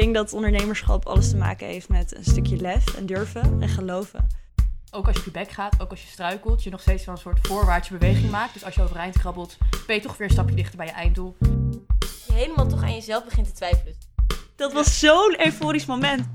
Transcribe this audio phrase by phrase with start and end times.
[0.00, 4.26] denk dat ondernemerschap alles te maken heeft met een stukje lef en durven en geloven.
[4.90, 7.14] Ook als je op je bek gaat, ook als je struikelt, je nog steeds wel
[7.14, 8.52] een soort voorwaartse beweging maakt.
[8.52, 11.36] Dus als je overeind krabbelt, ben je toch weer een stapje dichter bij je einddoel.
[12.26, 13.94] Je helemaal toch aan jezelf begint te twijfelen.
[14.56, 16.28] Dat was zo'n euforisch moment.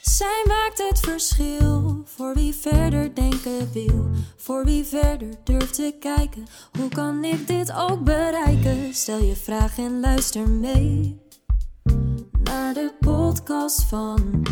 [0.00, 6.46] Zij maakt het verschil voor wie verder denken wil, voor wie verder durft te kijken.
[6.78, 8.94] Hoe kan ik dit ook bereiken?
[8.94, 11.24] Stel je vraag en luister mee
[12.46, 14.42] naar de podcast van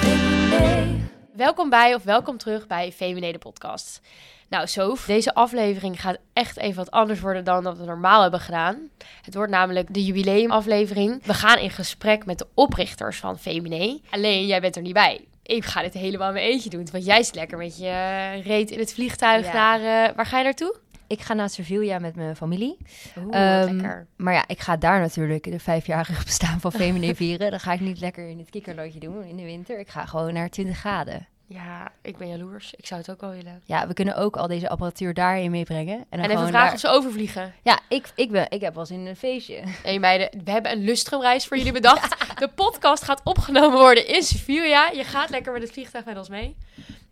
[0.00, 0.98] Femine.
[1.34, 4.00] Welkom bij of welkom terug bij Feminine de podcast.
[4.48, 8.40] Nou, Sof, deze aflevering gaat echt even wat anders worden dan dat we normaal hebben
[8.40, 8.78] gedaan.
[9.22, 11.24] Het wordt namelijk de jubileumaflevering.
[11.24, 14.00] We gaan in gesprek met de oprichters van Feminine.
[14.10, 15.20] Alleen, jij bent er niet bij.
[15.42, 18.70] Ik ga dit helemaal in mijn eentje doen, want jij zit lekker met je reet
[18.70, 19.52] in het vliegtuig Ja.
[19.52, 19.78] naar...
[20.08, 20.74] eh, waar ga je naartoe?
[21.14, 22.76] Ik ga naar Sevilla met mijn familie.
[23.18, 24.06] Oeh, Ehm, lekker.
[24.16, 27.50] Maar ja, ik ga daar natuurlijk de vijfjarige bestaan van Feminine vieren.
[27.50, 29.78] Dan ga ik niet lekker in het kikkerloodje doen in de winter.
[29.78, 31.26] Ik ga gewoon naar 20 graden.
[31.46, 32.74] Ja, ik ben jaloers.
[32.76, 33.62] Ik zou het ook wel willen.
[33.64, 35.96] Ja, we kunnen ook al deze apparatuur daarin meebrengen.
[35.98, 37.54] En, dan En even vragen daar- of ze overvliegen.
[37.62, 39.60] Ja, ik, ik, ben, ik heb wel zin in een feestje.
[39.82, 42.38] Hey meiden, we hebben een lustrumreis voor jullie bedacht.
[42.38, 44.90] De podcast gaat opgenomen worden in Sevilla.
[44.90, 46.56] Je gaat lekker met het vliegtuig met ons mee.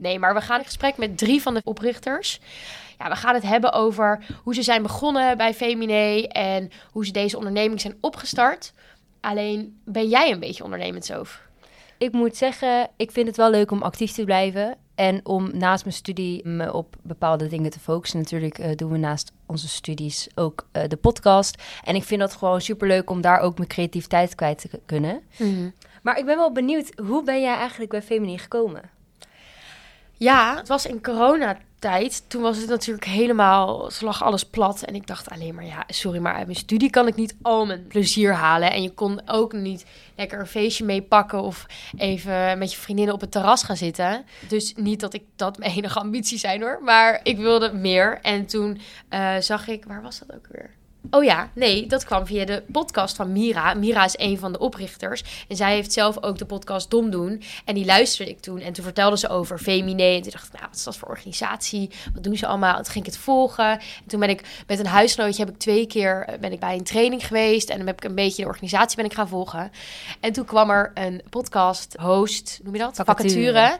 [0.03, 2.41] Nee, maar we gaan in gesprek met drie van de oprichters.
[2.99, 7.13] Ja, we gaan het hebben over hoe ze zijn begonnen bij Femine en hoe ze
[7.13, 8.73] deze onderneming zijn opgestart.
[9.21, 11.41] Alleen, ben jij een beetje ondernemend, Sof?
[11.99, 14.77] Ik moet zeggen, ik vind het wel leuk om actief te blijven.
[14.95, 18.19] En om naast mijn studie me op bepaalde dingen te focussen.
[18.19, 21.63] Natuurlijk eh, doen we naast onze studies ook eh, de podcast.
[21.85, 25.23] En ik vind dat gewoon superleuk om daar ook mijn creativiteit kwijt te kunnen.
[26.03, 28.91] Maar ik ben wel benieuwd, hoe ben jij eigenlijk bij Femini gekomen?
[30.23, 32.25] Ja, het was in coronatijd.
[32.29, 34.83] Toen was het natuurlijk helemaal, ze lag alles plat.
[34.83, 37.67] En ik dacht alleen maar, ja, sorry, maar uit mijn studie kan ik niet al
[37.67, 38.73] mijn plezier halen.
[38.73, 39.85] En je kon ook niet
[40.17, 44.25] lekker een feestje meepakken of even met je vriendinnen op het terras gaan zitten.
[44.49, 48.19] Dus niet dat ik dat mijn enige ambitie zijn hoor, maar ik wilde meer.
[48.21, 50.71] En toen eh, zag ik, waar was dat ook weer?
[51.11, 53.75] Oh ja, nee, dat kwam via de podcast van Mira.
[53.75, 55.45] Mira is een van de oprichters.
[55.49, 57.43] En zij heeft zelf ook de podcast Dom Doen.
[57.65, 58.61] En die luisterde ik toen.
[58.61, 60.03] En toen vertelde ze over Femine.
[60.03, 61.91] En toen dacht ik, nou, wat is dat voor organisatie?
[62.15, 62.77] Wat doen ze allemaal?
[62.77, 63.71] En toen ging ik het volgen.
[63.71, 66.75] En toen ben ik met een huisgenootje, heb ik twee keer eh, ben ik bij
[66.75, 67.71] een training geweest.
[67.71, 69.71] En dan heb ik een beetje de organisatie ben ik gaan volgen.
[70.21, 73.01] En toen kwam er een podcast host, noem je dat?
[73.05, 73.79] Vacature.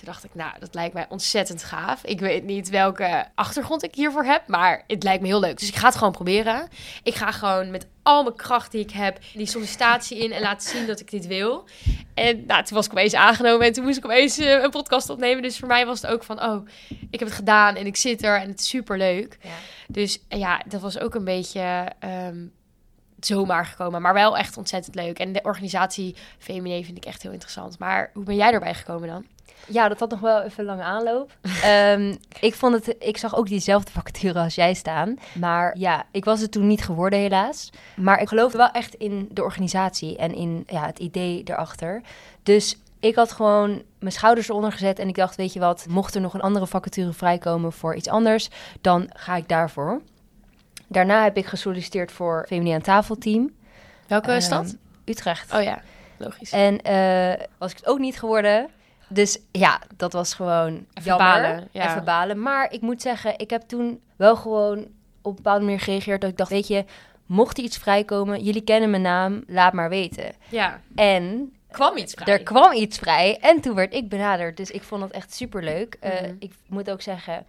[0.00, 2.04] Toen dacht ik, nou, dat lijkt mij ontzettend gaaf.
[2.04, 5.58] Ik weet niet welke achtergrond ik hiervoor heb, maar het lijkt me heel leuk.
[5.58, 6.68] Dus ik ga het gewoon proberen.
[7.02, 10.68] Ik ga gewoon met al mijn kracht die ik heb, die sollicitatie in en laten
[10.68, 11.68] zien dat ik dit wil.
[12.14, 15.10] En nou, toen was ik opeens aangenomen en toen moest ik opeens eh, een podcast
[15.10, 15.42] opnemen.
[15.42, 16.66] Dus voor mij was het ook van, oh,
[17.10, 19.38] ik heb het gedaan en ik zit er en het is super leuk.
[19.42, 19.50] Ja.
[19.88, 22.46] Dus eh, ja, dat was ook een beetje ehm,
[23.20, 25.18] zomaar gekomen, maar wel echt ontzettend leuk.
[25.18, 27.78] En de organisatie Femine vind ik echt heel interessant.
[27.78, 29.24] Maar hoe ben jij erbij gekomen dan?
[29.66, 31.32] Ja, dat had nog wel even een lange aanloop.
[31.62, 35.16] Ehm, ik, vond het, ik zag ook diezelfde vacature als jij staan.
[35.32, 37.70] Maar ja, ik was het toen niet geworden helaas.
[37.96, 42.02] Maar ik geloofde wel echt in de organisatie en in ja, het idee erachter.
[42.42, 46.14] Dus ik had gewoon mijn schouders eronder gezet en ik dacht, weet je wat, mocht
[46.14, 48.48] er nog een andere vacature vrijkomen voor iets anders,
[48.80, 50.00] dan ga ik daarvoor.
[50.86, 53.50] Daarna heb ik gesolliciteerd voor Femini aan tafelteam.
[54.06, 54.76] Welke Ehm, stad?
[55.04, 55.54] Utrecht.
[55.54, 55.80] Oh ja,
[56.16, 56.52] logisch.
[56.52, 58.68] En eh, was ik het ook niet geworden.
[59.12, 61.26] Dus ja, dat was gewoon Even jammer.
[61.26, 61.90] balen, ja.
[61.90, 62.42] Even balen.
[62.42, 64.78] Maar ik moet zeggen, ik heb toen wel gewoon
[65.22, 66.20] op een bepaalde manier gereageerd.
[66.20, 66.84] Dat ik dacht, weet je,
[67.26, 70.32] mocht er iets vrijkomen, jullie kennen mijn naam, laat maar weten.
[70.48, 72.34] Ja, En kwam iets vrij.
[72.34, 74.56] er kwam iets vrij en toen werd ik benaderd.
[74.56, 75.96] Dus ik vond het echt superleuk.
[76.00, 76.34] Eh, Mhm.
[76.38, 77.44] Ik moet ook zeggen,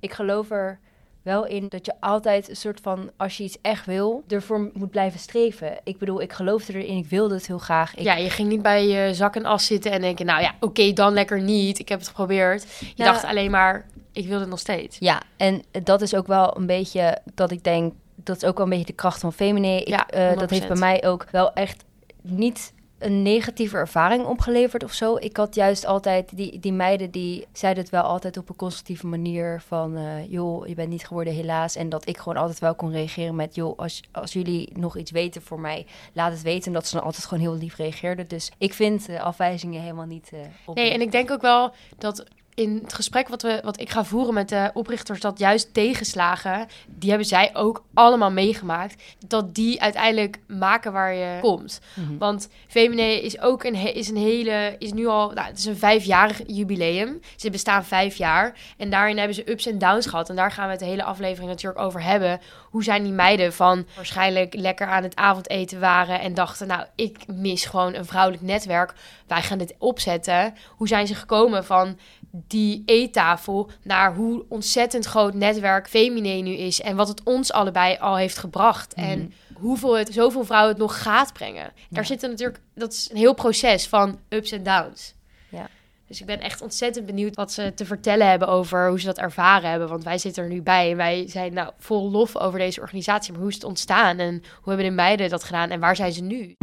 [0.00, 0.78] ik geloof er
[1.26, 4.90] wel in dat je altijd een soort van, als je iets echt wil, ervoor moet
[4.90, 5.78] blijven streven.
[5.84, 7.94] Ik bedoel, ik geloofde erin, ik wilde het heel graag.
[7.94, 10.54] Ik Ja, je ging niet bij je zak en as zitten en denken, nou ja,
[10.60, 11.78] oké, dan lekker niet.
[11.78, 12.66] Ik heb het geprobeerd.
[12.80, 14.96] Je Nou, dacht alleen maar, ik wil het nog steeds.
[15.00, 18.64] Ja, en dat is ook wel een beetje dat ik denk, dat is ook wel
[18.64, 19.80] een beetje de kracht van Femine.
[19.80, 20.78] Ik, Ja, eh, dat heeft bij 100%.
[20.78, 21.84] mij ook wel echt
[22.22, 25.16] niet een negatieve ervaring opgeleverd of zo.
[25.16, 29.06] Ik had juist altijd, die, die meiden die zeiden het wel altijd op een constructieve
[29.06, 31.76] manier van, eh, joh, je bent niet geworden helaas.
[31.76, 35.10] En dat ik gewoon altijd wel kon reageren met, joh, als, als jullie nog iets
[35.10, 36.66] weten voor mij, laat het weten.
[36.66, 38.28] En dat ze dan altijd gewoon heel lief reageerden.
[38.28, 40.74] Dus ik vind eh, afwijzingen helemaal niet eh op.
[40.74, 42.24] Nee, en ik denk ook wel dat
[42.56, 46.66] in het gesprek wat, we, wat ik ga voeren met de oprichters, dat juist tegenslagen,
[46.86, 51.80] die hebben zij ook allemaal meegemaakt, dat die uiteindelijk maken waar je komt.
[51.94, 52.18] Mhm.
[52.18, 55.76] Want Femine is ook een, is een hele, is nu al, nou, het is een
[55.76, 57.20] vijfjarig jubileum.
[57.36, 60.28] Ze bestaan vijf jaar en daarin hebben ze ups en downs gehad.
[60.28, 62.40] En daar gaan we het de hele aflevering natuurlijk over hebben.
[62.70, 67.18] Hoe zijn die meiden van waarschijnlijk lekker aan het avondeten waren en dachten, nou, ik
[67.26, 68.94] mis gewoon een vrouwelijk netwerk.
[69.26, 70.54] Wij gaan dit opzetten.
[70.76, 71.98] Hoe zijn ze gekomen van
[72.46, 77.96] die eettafel naar hoe ontzettend groot netwerk Femine nu is en wat het ons allebei
[77.98, 81.72] al heeft gebracht en hoeveel het zoveel vrouwen het nog gaat brengen.
[81.90, 85.14] Daar zitten natuurlijk dat is een heel proces van ups en downs.
[85.48, 85.68] Ja.
[86.06, 89.18] Dus ik ben echt ontzettend benieuwd wat ze te vertellen hebben over hoe ze dat
[89.18, 89.88] ervaren hebben.
[89.88, 93.32] Want wij zitten er nu bij en wij zijn nou vol lof over deze organisatie.
[93.32, 96.12] Maar hoe is het ontstaan en hoe hebben de meiden dat gedaan en waar zijn
[96.12, 96.54] ze nu?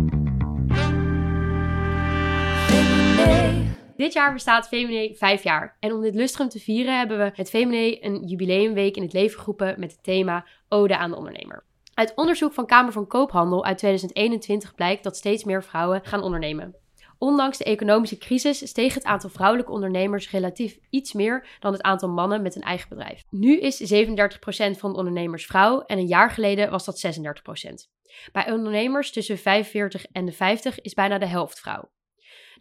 [3.96, 5.78] Dit jaar bestaat Femine vijf jaar.
[5.80, 9.40] En om dit lustrum te vieren hebben we met Femine een jubileumweek in het leven
[9.40, 11.64] geroepen met het thema Ode aan de ondernemer.
[11.94, 16.76] Uit onderzoek van Kamer van Koophandel uit 2021 blijkt dat steeds meer vrouwen gaan ondernemen.
[17.18, 22.10] Ondanks de economische crisis steeg het aantal vrouwelijke ondernemers relatief iets meer dan het aantal
[22.10, 23.24] mannen met een eigen bedrijf.
[23.30, 24.06] Nu is 37%
[24.78, 27.74] van de ondernemers vrouw en een jaar geleden was dat 36%.
[28.32, 31.90] Bij ondernemers tussen 45 en de 50 is bijna de helft vrouw.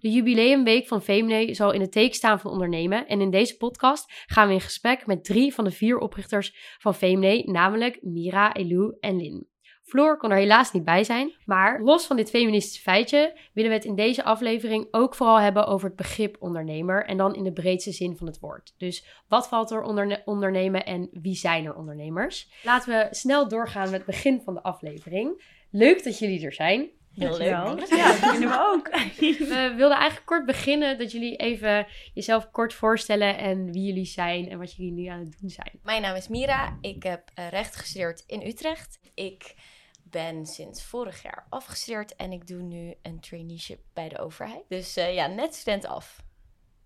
[0.03, 3.07] De jubileumweek van Femine zal in het teken staan van ondernemen.
[3.07, 6.95] En in deze podcast gaan we in gesprek met drie van de vier oprichters van
[6.95, 9.49] Femine, namelijk Mira, Elou en Lin.
[9.83, 13.77] Floor kon er helaas niet bij zijn, maar los van dit feministische feitje willen we
[13.77, 17.53] het in deze aflevering ook vooral hebben over het begrip ondernemer en dan in de
[17.53, 18.75] breedste zin van het woord.
[18.79, 22.53] Dus wat valt er onder ondernemen en wie zijn er ondernemers?
[22.63, 25.45] Laten we snel doorgaan met het begin van de aflevering.
[25.71, 26.91] Leuk dat jullie er zijn.
[27.15, 27.49] Heel leuk.
[27.49, 28.89] Ja, dat vinden we ook.
[29.55, 34.49] We wilden eigenlijk kort beginnen dat jullie even jezelf kort voorstellen en wie jullie zijn
[34.49, 35.79] en wat jullie nu aan het doen zijn.
[35.83, 36.79] Mijn naam is Mira.
[36.81, 39.01] Ik heb eh, recht gestudeerd in Utrecht.
[39.15, 39.55] Ik
[40.03, 44.65] ben sinds vorig jaar afgestudeerd en ik doe nu een traineeship bij de overheid.
[44.69, 46.25] Dus eh, ja, net student af.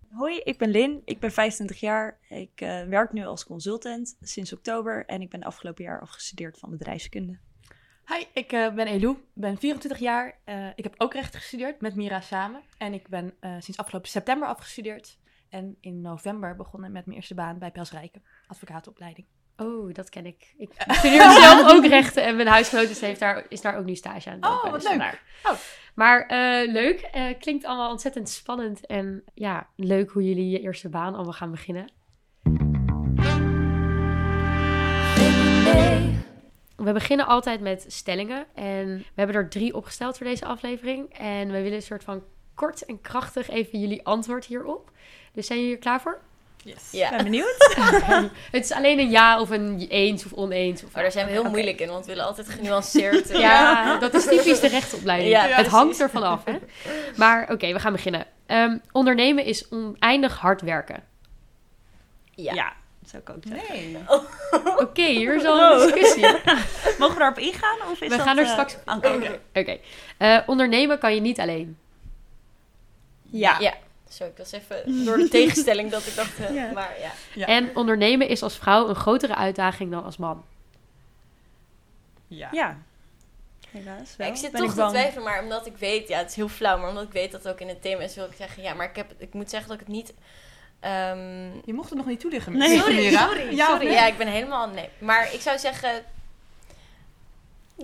[0.09, 1.01] Hoi, ik ben Lin.
[1.05, 2.19] Ik ben 25 jaar.
[2.29, 5.05] Ik eh, werk nu als consultant sinds oktober.
[5.05, 7.39] En ik ben afgelopen jaar afgestudeerd van bedrijfskunde.
[8.13, 10.37] Hi, ik eh, ben Elou, ben 24 jaar.
[10.43, 12.61] Eh, ik heb ook recht gestudeerd met Mira samen.
[12.77, 15.17] En ik ben eh, sinds afgelopen september afgestudeerd.
[15.49, 19.27] En in november begonnen met mijn eerste baan bij Pels Rijken, advocatenopleiding.
[19.57, 20.53] Oh, dat ken ik.
[20.57, 23.95] Ik studeer zelf ook rechten en mijn huisgenoot is, heeft daar, is daar ook nu
[23.95, 25.21] stage aan Oh, wat dus leuk.
[25.43, 25.57] Oh.
[25.95, 26.25] Maar
[26.67, 27.09] leuk,
[27.39, 31.91] klinkt allemaal ontzettend spannend en ja, leuk hoe jullie je eerste baan allemaal gaan beginnen.
[36.77, 41.13] We beginnen altijd met stellingen en we hebben er drie opgesteld voor deze aflevering.
[41.17, 42.23] En we willen een soort van
[42.55, 44.91] kort en krachtig even jullie antwoord hierop.
[45.33, 46.19] Dus zijn jullie er klaar voor?
[46.63, 46.91] Yes.
[46.91, 47.75] Ja, Ben benieuwd?
[48.51, 50.83] Het is alleen een ja of een eens of oneens.
[50.83, 53.29] Of maar daar zijn we heel moeilijk in, want we willen altijd genuanceerd.
[53.29, 55.31] eh, Ja, dat is typisch de rechtsopleiding.
[55.31, 56.57] Ja, het hangt ervan af, hè?
[57.15, 58.25] Maar oké, we gaan beginnen.
[58.45, 61.03] Ehm, ondernemen is oneindig hard werken.
[62.31, 62.53] Ja.
[62.53, 62.73] Ja,
[63.09, 63.91] zou ik ook zeggen.
[63.91, 63.97] Nee.
[64.85, 66.21] Oké, hier is al een discussie.
[66.99, 67.77] Mogen we daarop ingaan?
[67.81, 69.39] Of is We dat, gaan er eh, straks aan- Oké.
[69.53, 69.77] Oké.
[70.17, 71.77] Eh, ondernemen kan je niet alleen.
[73.23, 73.59] Ja.
[73.59, 73.73] Ja.
[74.09, 76.71] Zo, ik was even door de tegenstelling dat ik dacht, eh, Ja.
[76.71, 77.11] maar ja.
[77.33, 77.45] Ja.
[77.45, 80.45] En ondernemen is als vrouw een grotere uitdaging dan als man.
[82.27, 82.49] Ja.
[82.51, 82.77] Ja.
[83.71, 84.27] Helaas wel.
[84.27, 84.89] Ja, ik zit Ben toch te bang.
[84.91, 87.43] twijfelen, maar omdat ik weet, ja, het is heel flauw, maar omdat ik weet dat
[87.43, 89.49] het ook in het thema is, wil ik zeggen, ja, maar ik, heb, ik moet
[89.49, 90.13] zeggen dat ik het niet...
[90.79, 92.57] ehm, Je mocht het nog niet toelichten.
[92.57, 92.77] Nee.
[92.77, 93.85] Sorry, sorry, Ja, sorry.
[93.85, 93.93] nee?
[93.93, 94.69] Ja, ik ben helemaal...
[94.69, 94.89] Nee.
[94.99, 95.89] Maar ik zou zeggen...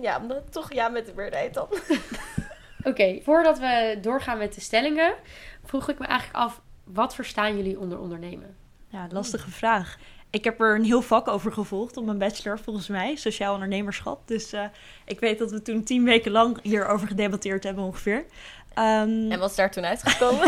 [0.00, 1.68] Ja, omdat toch ja met de meerderheid dan.
[2.90, 5.14] Oké, voordat we doorgaan met de stellingen,
[5.64, 8.56] vroeg ik me eigenlijk af, wat verstaan jullie onder ondernemen?
[8.88, 9.96] Ja, lastige vraag.
[10.30, 14.28] Ik heb er een heel vak over gevolgd op mijn bachelor, volgens mij, sociaal ondernemerschap.
[14.28, 14.64] Dus eh,
[15.04, 18.24] ik weet dat we toen tien weken lang hierover gedebatteerd hebben ongeveer.
[18.74, 20.40] Ehm, En wat is daar toen uitgekomen?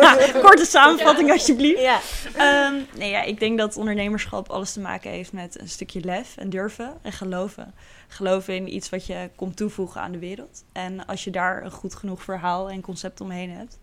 [0.48, 1.80] korte samenvatting alsjeblieft.
[1.80, 2.00] ja.
[2.36, 6.36] Ehm, nee, ja, ik denk dat ondernemerschap alles te maken heeft met een stukje lef
[6.36, 7.74] en durven en geloven.
[8.08, 10.64] Geloven in iets wat je komt toevoegen aan de wereld.
[10.72, 13.78] En als je daar een goed genoeg verhaal en concept omheen hebt,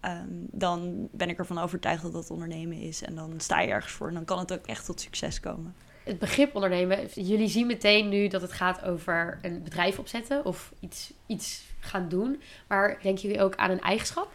[0.00, 3.02] ehm, dan ben ik ervan overtuigd dat dat ondernemen is.
[3.02, 5.74] En dan sta je ergens voor en dan kan het ook echt tot succes komen.
[6.04, 10.72] Het begrip ondernemen, jullie zien meteen nu dat het gaat over een bedrijf opzetten of
[10.80, 12.42] iets, iets gaan doen.
[12.68, 14.32] Maar denken jullie ook aan een eigenschap?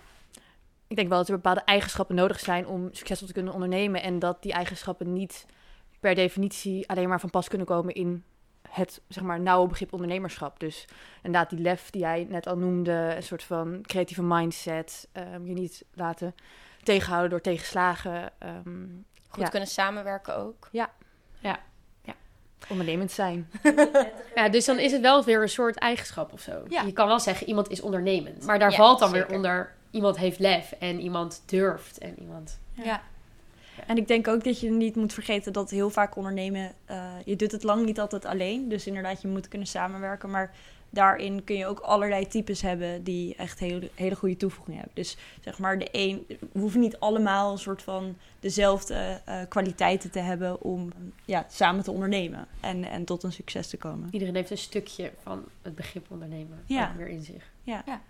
[0.87, 4.01] Ik denk wel dat er bepaalde eigenschappen nodig zijn om succesvol te kunnen ondernemen.
[4.01, 5.45] En dat die eigenschappen niet
[5.99, 8.23] per definitie alleen maar van pas kunnen komen in
[8.69, 10.59] het zeg maar, nauwe begrip ondernemerschap.
[10.59, 10.85] Dus
[11.23, 15.07] inderdaad, die lef die jij net al noemde, een soort van creatieve mindset.
[15.11, 16.35] ehm, je niet laten
[16.83, 18.31] tegenhouden door tegenslagen.
[18.39, 18.85] ehm,
[19.27, 19.49] Goed Ja.
[19.49, 20.69] kunnen samenwerken ook.
[22.69, 23.49] Ondernemend zijn.
[24.35, 26.63] Ja, dus dan is het wel weer een soort eigenschap of zo.
[26.69, 26.81] Ja.
[26.81, 28.45] Je kan wel zeggen, iemand is ondernemend.
[28.45, 29.27] Maar daar Ja, valt dan zeker.
[29.27, 32.59] weer onder, iemand heeft lef en iemand durft en iemand...
[32.73, 33.01] Ja.
[33.87, 37.35] En ik denk ook dat je niet moet vergeten dat heel vaak ondernemen, eh, je
[37.35, 38.69] doet het lang niet altijd alleen.
[38.69, 40.29] Dus inderdaad, je moet kunnen samenwerken.
[40.29, 40.51] Maar
[40.93, 44.95] daarin kun je ook allerlei types hebben die echt hele, hele goede toevoeging hebben.
[44.95, 50.11] Dus zeg maar, de een, we hoeven niet allemaal een soort van dezelfde eh, kwaliteiten
[50.11, 50.89] te hebben om
[51.25, 54.07] ja, samen te ondernemen en, en tot een succes te komen.
[54.11, 56.93] Iedereen heeft een stukje van het begrip ondernemen Ja.
[56.97, 57.43] weer in zich.
[57.63, 57.83] Ja.
[57.85, 58.01] Ja.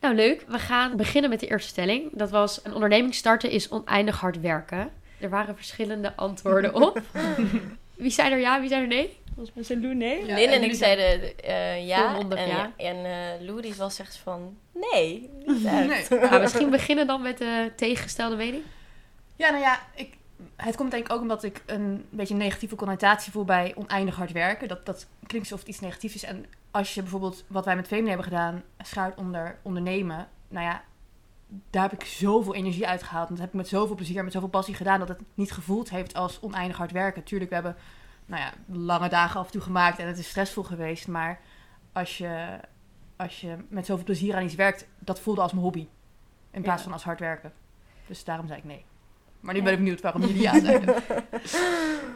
[0.00, 0.44] Nou, leuk.
[0.48, 2.10] We gaan beginnen met de eerste stelling.
[2.12, 4.90] Dat was, een onderneming starten is oneindig hard werken.
[5.20, 7.02] Er waren verschillende antwoorden op.
[7.94, 9.16] wie zei er ja, wie zei er nee?
[9.34, 10.24] Volgens mij zijn Lou nee.
[10.24, 12.10] Lin en ik zeiden eh, ja.
[12.10, 12.72] Volmondig en ja.
[12.76, 15.30] en eh Lou die was echt van nee.
[15.46, 16.10] Niet echt.
[16.30, 18.62] Nou, misschien beginnen dan met de tegengestelde mening.
[19.36, 20.16] Ja, nou ja, ik,
[20.56, 24.16] het komt denk ik ook omdat ik een beetje een negatieve connotatie voel bij oneindig
[24.16, 24.68] hard werken.
[24.68, 26.22] Dat, dat klinkt alsof het iets negatiefs is.
[26.22, 30.28] En als je bijvoorbeeld, wat wij met Femine hebben gedaan, schuilt onder ondernemen.
[30.48, 30.82] Nou ja,
[31.70, 33.28] daar heb ik zoveel energie uit gehaald.
[33.28, 35.90] En dat heb ik met zoveel plezier, met zoveel passie gedaan, dat het niet gevoeld
[35.90, 37.22] heeft als oneindig hard werken.
[37.22, 37.76] Tuurlijk, we hebben
[38.32, 41.08] nou ja, lange dagen af en toe gemaakt en het is stressvol geweest.
[41.08, 41.40] Maar
[41.92, 42.60] als je,
[43.16, 45.88] als je met zoveel plezier aan iets werkt, dat voelde als mijn hobby.
[46.50, 46.84] In plaats Ja.
[46.84, 47.52] van als hard werken.
[48.06, 48.84] Dus daarom zei ik nee.
[49.40, 49.64] Maar nu Ja.
[49.64, 50.94] ben ik benieuwd waarom jullie ja zeiden.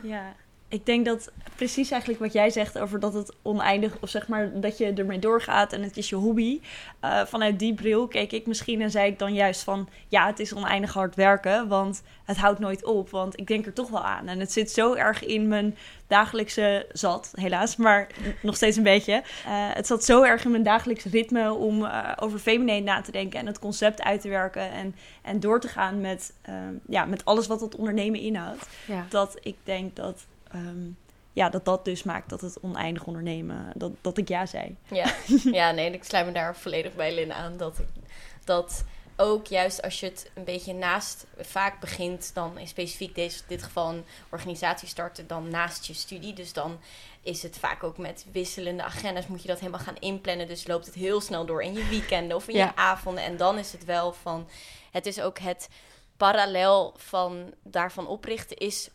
[0.02, 0.35] Ja,
[0.68, 4.61] ik denk dat precies eigenlijk wat jij zegt over dat het oneindig, of zeg maar
[4.61, 6.61] dat je ermee doorgaat en het is je hobby.
[7.00, 10.40] Eh, vanuit die bril keek ik misschien en zei ik dan juist van ja, het
[10.40, 13.11] is oneindig hard werken, want het houdt nooit op.
[13.11, 14.28] Want ik denk er toch wel aan.
[14.28, 18.06] En het zit zo erg in mijn dagelijkse zat, helaas, maar
[18.42, 19.12] nog steeds een beetje.
[19.12, 23.12] Eh, het zat zo erg in mijn dagelijks ritme om eh, over feminine na te
[23.12, 26.32] denken en het concept uit te werken en, en door te gaan met,
[26.88, 29.06] ja, met alles wat het ondernemen inhoudt Ja.
[29.08, 30.88] dat ik denk dat, ehm,
[31.33, 34.76] ja, dat dat dus maakt dat het oneindig ondernemen, dat, dat ik ja zei.
[34.91, 35.15] Ja.
[35.61, 37.57] ja, nee, ik sluit me daar volledig bij Lin aan.
[37.57, 37.81] Dat,
[38.45, 38.85] dat
[39.17, 43.62] ook juist als je het een beetje naast, vaak begint dan in specifiek deze, dit
[43.62, 46.33] geval een organisatie starten, dan naast je studie.
[46.33, 46.79] Dus dan
[47.23, 50.47] is het vaak ook met wisselende agendas, moet je dat helemaal gaan inplannen.
[50.47, 52.65] Dus loopt het heel snel door in je weekenden of in Ja.
[52.65, 53.25] je avonden.
[53.25, 54.49] En dan is het wel van,
[54.91, 55.69] het is ook het
[56.17, 58.91] parallel van daarvan oprichten is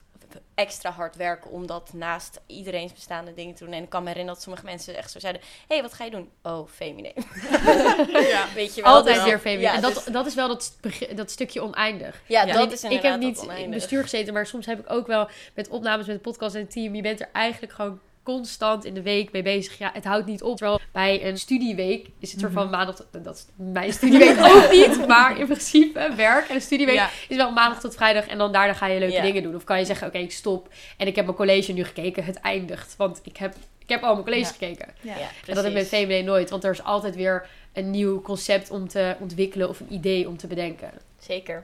[0.55, 3.73] extra hard werken om dat naast iedereen's bestaande dingen te doen.
[3.73, 6.03] En ik kan me herinneren dat sommige mensen echt zo zeiden: Hé, hey, wat ga
[6.03, 6.29] je doen?
[6.43, 7.13] Oh, femine.
[8.29, 8.45] ja.
[8.55, 8.93] Weet je wel?
[8.93, 9.67] Altijd dus- weer feminine.
[9.69, 10.77] Ja, en dat, dus- dat is wel dat,
[11.15, 12.21] dat stukje oneindig.
[12.27, 12.53] ja, Ja.
[12.53, 15.29] dat Ik- is ik heb niet in bestuur gezeten, maar soms heb ik ook wel
[15.53, 16.95] met opnames met de podcast en het team.
[16.95, 19.77] Je bent er eigenlijk gewoon constant in de week mee bezig.
[19.77, 20.57] Ja, het houdt niet op.
[20.57, 24.71] Terwijl bij een studieweek is het er van maandag tot, dat is mijn studieweek ook
[24.71, 27.09] niet, maar in principe werk en een studieweek Ja.
[27.27, 29.21] is wel maandag tot vrijdag en dan daarna ga je leuke Ja.
[29.21, 29.55] dingen doen.
[29.55, 32.35] Of kan je zeggen, oké, ik stop en ik heb mijn college nu gekeken, het
[32.39, 34.47] eindigt, want ik heb ik heb al mijn college Ja.
[34.67, 34.93] gekeken.
[35.01, 35.13] Ja.
[35.17, 35.87] Ja, En dat heb ik met.
[35.87, 39.93] VMD nooit, want er is altijd weer een nieuw concept om te ontwikkelen of een
[39.93, 40.91] idee om te bedenken.
[41.19, 41.63] Zeker.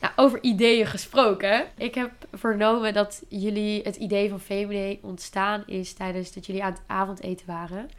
[0.00, 1.64] Nou, over ideeën gesproken.
[1.76, 6.72] Ik heb vernomen dat jullie het idee van VMD ontstaan is tijdens dat jullie aan
[6.72, 7.90] het avondeten waren.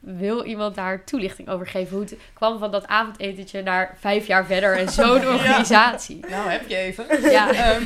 [0.00, 1.92] Wil iemand daar toelichting over geven?
[1.96, 6.20] Hoe het kwam van dat avondetentje naar vijf jaar verder en zo'n organisatie?
[6.28, 7.30] Nou, heb je even.
[7.30, 7.52] Ja.
[7.70, 7.84] Ehm,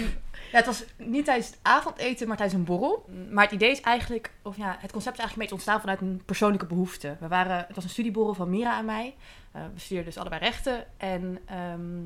[0.54, 3.04] ja, het was niet tijdens het avondeten, maar tijdens een borrel.
[3.30, 6.00] Maar het idee is eigenlijk, of ja, het concept is eigenlijk een beetje ontstaan vanuit
[6.00, 7.16] een persoonlijke behoefte.
[7.21, 9.14] We waren, het was een studieborrel van Mira en mij.
[9.52, 10.85] Eh, we studeerden dus allebei rechten.
[10.97, 12.00] En ehm,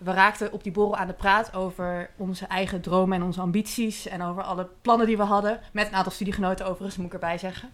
[0.00, 4.06] we raakten op die borrel aan de praat over onze eigen dromen en onze ambities.
[4.06, 5.60] En over alle plannen die we hadden.
[5.72, 7.70] Met een aantal studiegenoten overigens, moet ik erbij zeggen.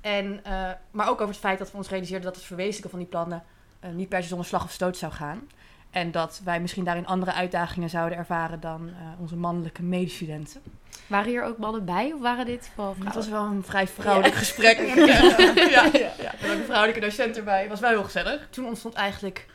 [0.00, 2.98] En, eh, maar ook over het feit dat we ons realiseerden dat het verwezenlijken van
[2.98, 3.42] die plannen
[3.80, 5.48] eh, niet per se zonder slag of stoot zou gaan.
[5.90, 10.62] En dat wij misschien daarin andere uitdagingen zouden ervaren dan eh, onze mannelijke medestudenten.
[11.06, 14.34] Waren hier ook mannen bij of waren dit vooral Het was wel een vrij vrouwelijk
[14.34, 14.78] gesprek.
[14.96, 16.32] ja, ja, ja.
[16.32, 17.60] Er was ook een vrouwelijke docent erbij.
[17.60, 18.46] Het was wel heel gezellig.
[18.50, 19.46] Toen ontstond eigenlijk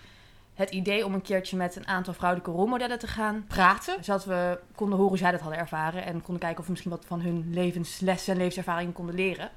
[0.57, 4.03] het idee om een keertje met een aantal vrouwelijke rolmodellen te gaan praten.
[4.03, 6.05] Zodat we konden horen hoe zij dat hadden ervaren.
[6.05, 9.49] En konden kijken of we misschien wat van hun levenslessen en levenservaringen konden leren.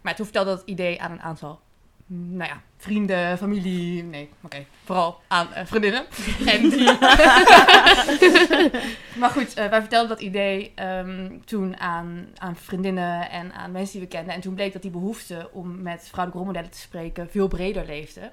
[0.00, 1.60] Maar toen vertelde dat idee aan een aantal
[2.06, 6.04] nou ja, vrienden, familie, nee, oké, vooral aan eh, vriendinnen.
[6.46, 6.84] En die...
[9.20, 13.92] maar goed, eh, wij vertelden dat idee ehm, toen aan, aan vriendinnen en aan mensen
[13.92, 14.34] die we kenden.
[14.34, 18.30] En toen bleek dat die behoefte om met vrouwelijke rolmodellen te spreken veel breder leefde.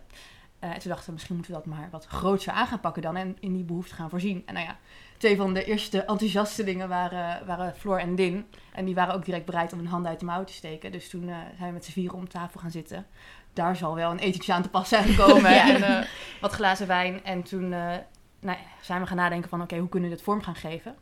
[0.63, 3.01] Eh, en toen dachten we, misschien moeten we dat maar wat groter aan gaan pakken
[3.01, 4.43] dan en in die behoefte gaan voorzien.
[4.45, 4.77] En nou ja,
[5.17, 8.45] twee van de eerste enthousiaste dingen waren, waren Floor en Din.
[8.73, 10.91] En die waren ook direct bereid om hun handen uit de mouw te steken.
[10.91, 13.05] Dus toen eh, zijn we met z'n vieren om tafel gaan zitten.
[13.53, 15.51] Daar zal wel een etentje aan te pas zijn gekomen.
[15.73, 16.05] En eh,
[16.41, 17.23] wat glazen wijn.
[17.23, 17.97] En toen nou,
[18.39, 20.95] ja, zijn we gaan nadenken van, oké, hoe kunnen we dit vorm gaan geven?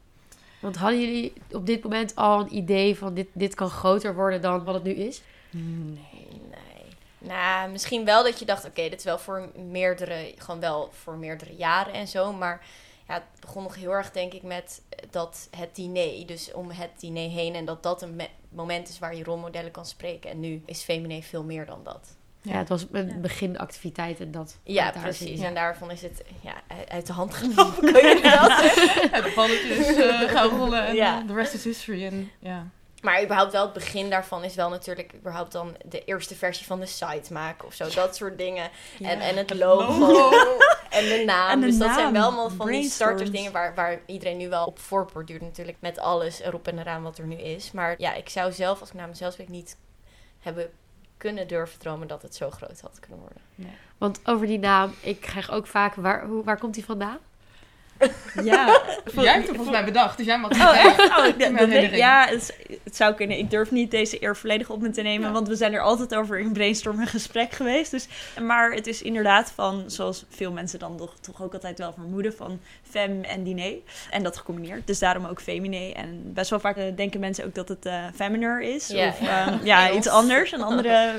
[0.60, 4.42] Want hadden jullie op dit moment al een idee van dit, dit kan groter worden
[4.42, 5.22] dan wat het nu is?
[5.50, 6.31] Nee.
[7.24, 11.16] Nou, misschien wel dat je dacht, oké, dit is wel voor meerdere, gewoon wel voor
[11.18, 12.34] meerdere jaren en zo.
[12.34, 12.66] Maar
[13.08, 16.26] ja, het begon nog heel erg, denk ik, met dat het diner.
[16.28, 19.72] Dus om het diner heen en dat dat een me- moment is waar je rolmodellen
[19.72, 20.30] kan spreken.
[20.30, 22.16] En nu is Femine veel meer dan dat.
[22.44, 24.58] Ja, het was een beginactiviteit en dat.
[24.64, 25.28] Ja, dat daar precies.
[25.38, 25.42] zit.
[25.48, 26.54] En daarvan is het ja,
[26.88, 29.10] uit- de hand genomen, kun je dat zeggen.
[29.24, 31.24] Het balletjes eh, gaan rollen en Ja.
[31.28, 32.06] the rest is history.
[32.06, 32.68] En, ja.
[33.02, 36.80] Maar überhaupt wel het begin daarvan is wel natuurlijk überhaupt dan de eerste versie van
[36.80, 37.90] de site maken of zo.
[37.96, 38.70] Dat soort dingen.
[39.02, 40.30] En, en het logo.
[40.90, 41.50] en de naam.
[41.50, 42.94] En de dus dat zijn wel allemaal van die Brainstorms.
[42.94, 45.78] startersdingen waar, waar iedereen nu wel op voortborduurt natuurlijk.
[45.80, 47.72] Met alles erop en eraan wat er nu is.
[47.72, 49.78] Maar ja, ik zou zelf, als ik naar mezelf spreek, niet
[50.40, 50.72] hebben
[51.18, 53.42] kunnen durven dromen dat het zo groot had kunnen worden.
[53.98, 57.18] Want over die naam, ik krijg ook vaak, waar, hoe, waar komt die vandaan?
[58.44, 58.82] Ja,
[59.14, 61.00] Jij hebt het volgens mij bedacht, dus jij mag Oh, echt?
[61.18, 61.96] Oh, de- mijn de- herinnering.
[61.96, 63.38] ja, het, het zou kunnen.
[63.38, 66.16] Ik durf niet deze eer volledig op me te nemen, want we zijn er altijd
[66.16, 67.92] over in brainstorm en gesprek geweest.
[67.92, 68.08] Dus,
[68.42, 72.34] maar het is inderdaad van, zoals veel mensen dan toch, toch ook altijd wel vermoeden,
[72.34, 73.74] van fem en diner.
[74.10, 74.88] En dat gecombineerd.
[74.88, 75.94] Dus daarom ook femine.
[75.94, 78.88] En best wel vaak eh, denken mensen ook dat het eh femininer is.
[78.88, 79.48] Ja, of ja.
[79.48, 80.52] ehm, ja, iets anders.
[80.52, 81.12] Een andere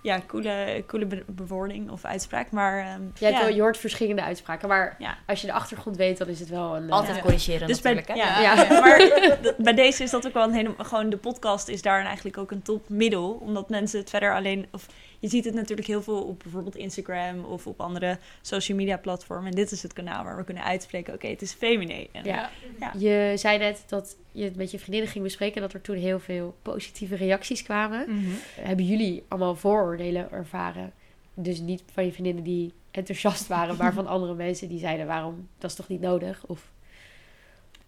[0.00, 2.50] ja, coole, coole be- bewoording of uitspraak.
[2.50, 2.86] Maar ehm,
[3.18, 3.38] Ja, het ja.
[3.44, 5.16] wel- je hoort verschillende uitspraken, maar Ja.
[5.26, 6.86] als je de achtergrond weet, dan is het wel een...
[6.86, 7.22] eh, Altijd Ja.
[7.22, 8.12] corrigeren Dus bij, hè?
[8.14, 8.54] ja, Ja.
[8.62, 8.80] ja.
[8.80, 9.08] maar
[9.58, 10.74] bij deze is dat ook wel een hele...
[10.78, 13.30] Gewoon de podcast is daar eigenlijk ook een topmiddel.
[13.40, 14.66] Omdat mensen het verder alleen...
[14.72, 14.86] Of
[15.18, 19.50] je ziet het natuurlijk heel veel op bijvoorbeeld Instagram of op andere social media platformen.
[19.50, 22.08] En dit is het kanaal waar we kunnen uitspreken, oké, het is feminine.
[22.12, 22.50] En, Ja.
[22.80, 22.92] Ja.
[22.96, 26.20] Je zei net dat je het met je vriendinnen ging bespreken, dat er toen heel
[26.20, 28.04] veel positieve reacties kwamen.
[28.08, 28.30] Mhm.
[28.60, 30.92] Hebben jullie allemaal vooroordelen ervaren?
[31.34, 35.48] Dus niet van je vriendinnen die enthousiast waren, maar van andere mensen die zeiden, waarom,
[35.58, 36.44] dat is toch niet nodig?
[36.46, 36.70] Of,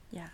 [0.08, 0.30] Ja.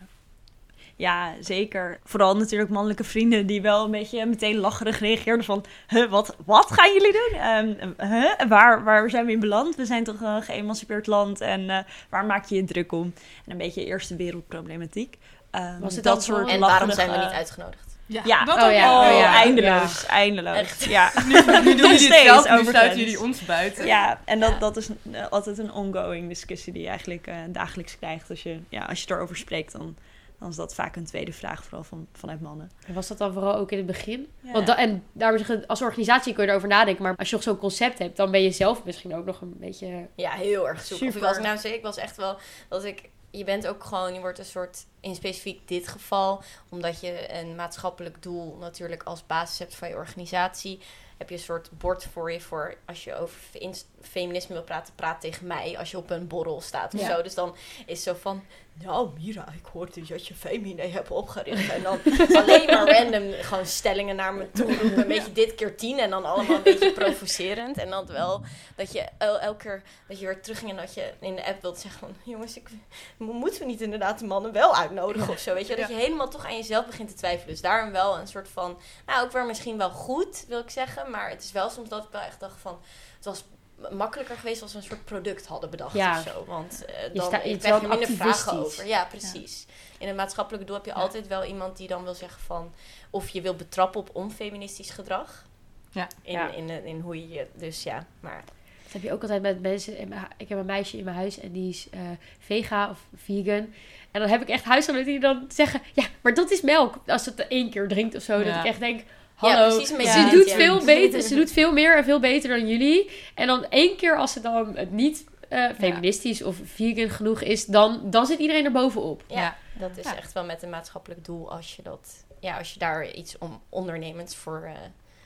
[0.97, 1.99] Ja, zeker.
[2.05, 5.65] Vooral natuurlijk mannelijke vrienden die wel een beetje meteen lacherig reageerden van...
[5.89, 7.41] Huh, wat, wat gaan jullie doen?
[7.41, 9.77] Ehm, huh, waar, waar zijn we in beland?
[9.77, 11.79] We zijn toch een geëmancipeerd land en eh,
[12.11, 13.13] waar maak je je druk om?
[13.45, 15.19] En een beetje eerste wereldproblematiek.
[15.51, 17.85] Ehm, Was het dat soort En waarom zijn we niet uitgenodigd?
[18.07, 18.45] Ja, Ja.
[18.45, 19.13] dat Oh ook ja, wel.
[19.13, 19.35] Oh, ja.
[19.43, 20.57] eindeloos, eindeloos.
[20.57, 20.85] Echt.
[20.85, 21.13] Ja.
[21.29, 23.87] Nu, nu doen Nog jullie steeds, het zelf, nu sluiten jullie ons buiten.
[23.87, 24.59] Ja, en dat, Ja.
[24.59, 24.89] dat is
[25.31, 28.31] altijd een ongoing discussie die je eigenlijk eh, dagelijks krijgt.
[28.31, 29.97] Als je, ja, als je erover spreekt, dan,
[30.39, 32.71] dan is dat vaak een tweede vraag, vooral van, vanuit mannen.
[32.87, 34.29] en was dat dan vooral ook in het begin?
[34.41, 34.53] Ja.
[34.53, 37.45] Want da- en daarom zeggen, als organisatie kun je erover nadenken, maar als je nog
[37.45, 40.09] zo'n concept hebt, dan ben je zelf misschien ook nog een beetje...
[40.15, 41.01] Ja, heel erg zoek.
[41.01, 41.29] Of Super.
[41.29, 42.37] als ik nou zeg, ik was echt wel
[42.69, 43.11] dat ik.
[43.31, 47.55] Je bent ook gewoon, je wordt een soort, in specifiek dit geval, omdat je een
[47.55, 50.81] maatschappelijk doel natuurlijk als basis hebt van je organisatie,
[51.17, 54.95] heb je een soort bord voor je voor als je over fe- feminisme wil praten,
[54.95, 57.17] praat tegen mij als je op een borrel staat of Ja.
[57.17, 57.23] zo.
[57.23, 58.45] Dus dan is zo van,
[58.83, 61.71] nou Mira, ik hoorde dat je Femine hebt opgericht.
[61.73, 61.99] En dan
[62.43, 64.99] alleen maar random gewoon stellingen naar me toe roepen.
[64.99, 67.77] Een beetje dit keer tien en dan allemaal een beetje provocerend.
[67.79, 68.43] En dan wel
[68.77, 71.63] dat je el- elke keer dat je weer terugging en dat je in de app
[71.63, 72.17] wilt zeggen van...
[72.25, 72.69] Jongens, ik,
[73.17, 75.55] moeten we niet inderdaad de mannen wel uitnodigen of zo?
[75.55, 77.47] Weet je, dat je helemaal toch aan jezelf begint te twijfelen.
[77.53, 78.79] Dus daarom wel een soort van...
[79.07, 81.06] Nou, ook weer misschien wel goed, wil ik zeggen.
[81.11, 82.79] Maar het is wel soms dat ik wel echt dacht van...
[83.17, 83.45] Het was
[83.93, 86.19] makkelijker geweest als we een soort product hadden bedacht Ja.
[86.19, 86.45] of zo.
[86.45, 88.87] Want eh, Je dan sta- je krijg je minder vragen over.
[88.87, 89.67] Ja, precies.
[89.99, 90.97] In het maatschappelijke doel heb je Ja.
[90.97, 92.73] altijd wel iemand die dan wil zeggen van...
[93.11, 95.45] Of je wil betrappen op onfeministisch gedrag.
[95.91, 96.09] Ja.
[96.23, 96.51] In, Ja.
[96.51, 97.47] In, in, in hoe je je...
[97.55, 98.45] Dus ja, maar...
[98.85, 99.97] Dat heb je ook altijd met mensen.
[99.99, 102.01] in mijn hu- Ik heb een meisje in mijn huis en die is eh,
[102.39, 103.73] vega of vegan.
[104.11, 105.83] En dan heb ik echt huisgenoten die dan zeggen...
[105.95, 106.95] Ja, maar dat is melk.
[107.07, 108.43] Als ze het één keer drinkt of zo.
[108.45, 109.05] Dat ik echt denk...
[109.41, 110.55] Ja, Hallo, beetje ze dit, doet ja.
[110.57, 111.23] veel beter.
[111.23, 113.11] Ze doet veel meer en veel beter dan jullie.
[113.35, 117.65] En dan één keer als ze dan het niet eh, feministisch of vegan genoeg is...
[117.67, 119.25] Dan, dan zit iedereen er bovenop.
[119.27, 119.57] Ja, Ja.
[119.79, 120.17] dat is Ja.
[120.17, 122.25] echt wel met een maatschappelijk doel als je dat...
[122.41, 124.73] Ja, als je daar iets om ondernemends voor, eh,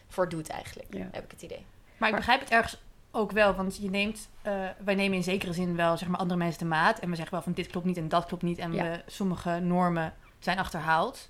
[0.08, 0.88] voor doet eigenlijk.
[0.94, 1.08] Ja.
[1.12, 1.64] Heb ik het idee.
[1.96, 2.76] Maar ik begrijp het ergens
[3.10, 4.52] ook wel, want je neemt, eh,
[4.84, 6.98] wij nemen in zekere zin wel zeg maar, andere mensen de maat.
[6.98, 8.58] En we zeggen wel van dit klopt niet en dat klopt niet.
[8.58, 8.82] En Ja.
[8.82, 11.28] we, sommige normen zijn achterhaald.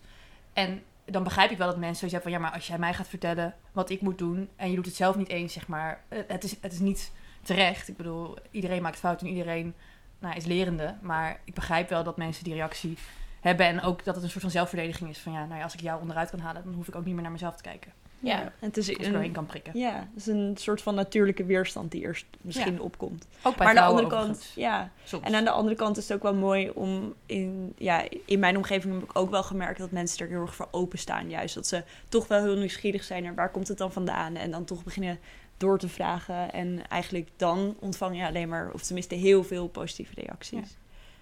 [0.52, 2.94] En dan begrijp ik wel dat mensen zoiets hebben van ja, maar als jij mij
[2.94, 6.04] gaat vertellen wat ik moet doen en je doet het zelf niet eens, zeg maar,
[6.08, 7.88] eh, het is, het is niet terecht.
[7.88, 9.74] Ik bedoel, iedereen maakt fouten en iedereen
[10.18, 10.96] nou, is lerende.
[11.00, 12.98] Maar ik begrijp wel dat mensen die reactie
[13.40, 15.74] hebben en ook dat het een soort van zelfverdediging is van ja, nou ja, als
[15.74, 17.92] ik jou onderuit kan halen, dan hoef ik ook niet meer naar mezelf te kijken.
[18.20, 18.52] Ja.
[18.58, 19.78] Het is doorheen een, kan prikken.
[19.78, 23.26] ja, het is een soort van natuurlijke weerstand die eerst misschien opkomt.
[23.42, 24.54] Ook bij maar aan de vrouwen andere kant, overigens.
[24.54, 24.90] ja.
[25.04, 25.24] Soms.
[25.26, 28.56] En aan de andere kant is het ook wel mooi om in, ja, in mijn
[28.56, 31.30] omgeving heb ik ook wel gemerkt dat mensen er heel erg voor openstaan.
[31.30, 34.36] Juist dat ze toch wel heel nieuwsgierig zijn naar waar komt het dan vandaan.
[34.36, 35.18] En dan toch beginnen
[35.56, 36.52] door te vragen.
[36.52, 40.76] En eigenlijk dan ontvang je alleen maar, of tenminste heel veel positieve reacties.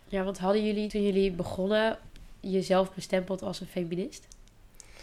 [0.09, 1.99] Ja, want hadden jullie toen jullie begonnen
[2.41, 4.27] jezelf bestempelt als een feminist?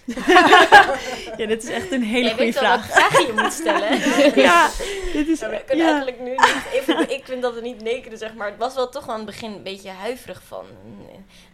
[1.37, 3.09] Ja, dit is echt een hele goede weet wel welke vraag.
[3.09, 3.99] vraag je moet stellen.
[4.45, 4.69] Ja,
[5.13, 5.39] dit is...
[5.39, 5.91] Ja, we kunnen ja.
[5.91, 7.09] eigenlijk nu niet even...
[7.09, 8.47] Ik vind dat we niet nekenen, zeg maar.
[8.47, 10.65] Het was wel toch wel aan het begin een beetje huiverig van...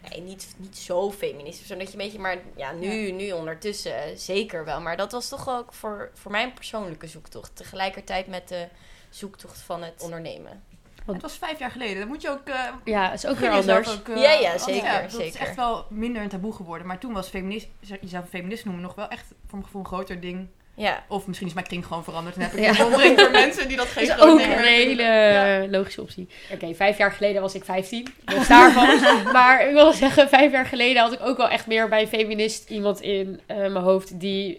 [0.09, 1.67] Nee, niet, niet zo feministisch.
[1.67, 2.19] Zodat je een beetje...
[2.19, 4.81] Maar ja, nu, nu ondertussen eh, zeker wel.
[4.81, 7.55] Maar dat was toch ook voor, voor mijn persoonlijke zoektocht.
[7.55, 8.67] Tegelijkertijd met de
[9.09, 10.63] zoektocht van het ondernemen.
[11.05, 11.99] Het was vijf jaar geleden.
[11.99, 12.47] Dan moet je ook...
[12.47, 13.89] eh, Ja, is ook weer anders.
[13.99, 16.87] ook, eh, Ja, ja, zeker, dat is echt wel minder een taboe geworden.
[16.87, 17.67] Maar toen was feminist,
[18.01, 20.47] jezelf een feminist noemen nog wel echt voor mijn gevoel een groter ding.
[20.75, 22.35] Ja, Of misschien is mijn kring gewoon veranderd.
[22.35, 22.69] En heb ik Ja.
[22.69, 22.75] een
[23.19, 24.57] voor mensen die dat geen Dat is ook nemen.
[24.57, 25.67] een hele Ja.
[25.69, 26.29] logische optie.
[26.51, 28.07] Oké, vijf jaar geleden was ik 15.
[28.25, 28.99] Dus daarvan.
[29.33, 32.07] maar ik wil zeggen, vijf jaar geleden had ik ook wel echt meer bij een
[32.07, 34.57] feminist iemand in eh, mijn hoofd die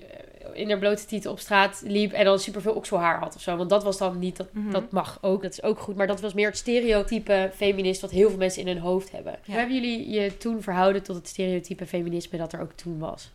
[0.55, 3.57] in haar blote tieten op straat liep en dan superveel okselhaar had of zo.
[3.57, 4.71] Want dat was dan niet, dat, Mhm.
[4.71, 5.97] dat mag ook, dat is ook goed.
[5.97, 9.33] Maar dat was meer het stereotype feminist wat heel veel mensen in hun hoofd hebben.
[9.33, 9.39] Ja.
[9.47, 13.31] Hoe hebben jullie je toen verhouden tot het stereotype feminisme dat er ook toen was?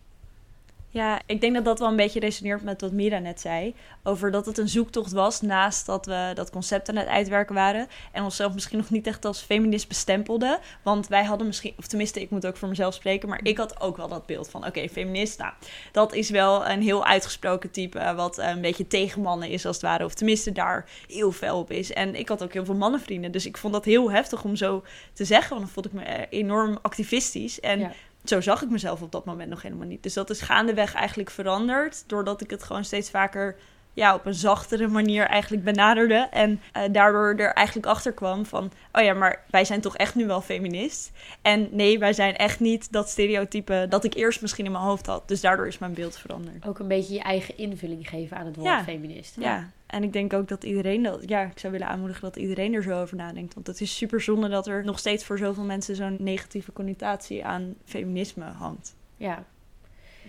[0.97, 3.75] Ja, ik denk dat dat wel een beetje resoneert met wat Mira net zei.
[4.03, 7.87] Over dat het een zoektocht was naast dat we dat concept aan het uitwerken waren.
[8.11, 10.59] En onszelf misschien nog niet echt als feminist bestempelden.
[10.83, 13.29] Want wij hadden misschien, of tenminste, ik moet ook voor mezelf spreken.
[13.29, 15.37] Maar ik had ook wel dat beeld van: oké, feminist.
[15.39, 15.53] Nou,
[15.91, 17.99] dat is wel een heel uitgesproken type.
[17.99, 20.05] eh, Wat eh, een beetje tegen mannen is als het ware.
[20.05, 21.93] Of tenminste daar heel fel op is.
[21.93, 23.31] En ik had ook heel veel mannenvrienden.
[23.31, 24.83] Dus ik vond dat heel heftig om zo
[25.13, 25.49] te zeggen.
[25.49, 27.59] Want dan vond ik me eh, enorm activistisch.
[27.59, 27.91] En Ja.
[28.29, 30.03] Zo zag ik mezelf op dat moment nog helemaal niet.
[30.03, 32.03] Dus dat is gaandeweg eigenlijk veranderd.
[32.09, 33.55] Doordat ik het gewoon steeds vaker
[33.97, 36.27] ja, op een zachtere manier eigenlijk benaderde.
[36.31, 38.71] En eh, daardoor er eigenlijk achter kwam van...
[38.91, 41.11] oh ja, maar wij zijn toch echt nu wel feminist.
[41.41, 43.85] En nee, wij zijn echt niet dat stereotype...
[43.89, 45.27] dat ik eerst misschien in mijn hoofd had.
[45.27, 46.67] Dus daardoor is mijn beeld veranderd.
[46.67, 48.83] Ook een beetje je eigen invulling geven aan het woord Ja.
[48.83, 49.35] feminist.
[49.39, 51.23] Ja, en ik denk ook dat iedereen dat...
[51.25, 53.53] Ja, ik zou willen aanmoedigen dat iedereen er zo over nadenkt.
[53.53, 55.95] Want het is super zonde dat er nog steeds voor zoveel mensen...
[55.95, 58.95] zo'n negatieve connotatie aan feminisme hangt.
[59.15, 59.43] Ja.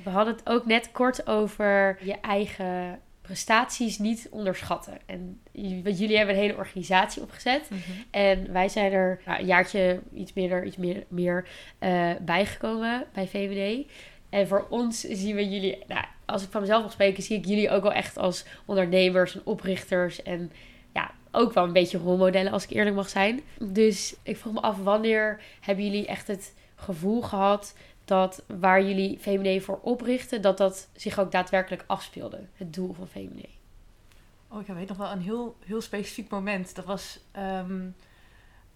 [0.05, 4.99] We hadden het ook net kort over je eigen prestaties niet onderschatten.
[5.07, 7.69] En jullie hebben een hele organisatie opgezet.
[8.11, 13.27] En wij zijn er nou, een jaartje iets meer, iets meer, meer eh, bijgekomen bij
[13.27, 13.87] VVD.
[14.31, 17.45] En voor ons zien we jullie, nou, als ik van mezelf mag spreken, zie ik
[17.45, 20.23] jullie ook wel echt als ondernemers en oprichters.
[20.23, 20.53] En
[20.95, 23.41] ja, ook wel een beetje rolmodellen, als ik eerlijk mag zijn.
[23.59, 27.75] Dus ik vroeg me af, wanneer hebben jullie echt het gevoel gehad
[28.09, 33.09] dat waar jullie VMD voor oprichten, dat dat zich ook daadwerkelijk afspeelde, het doel van
[33.09, 33.47] VMD.
[34.49, 36.75] Oh, ik weet nog wel een heel, heel specifiek moment.
[36.75, 37.89] Dat was ehm,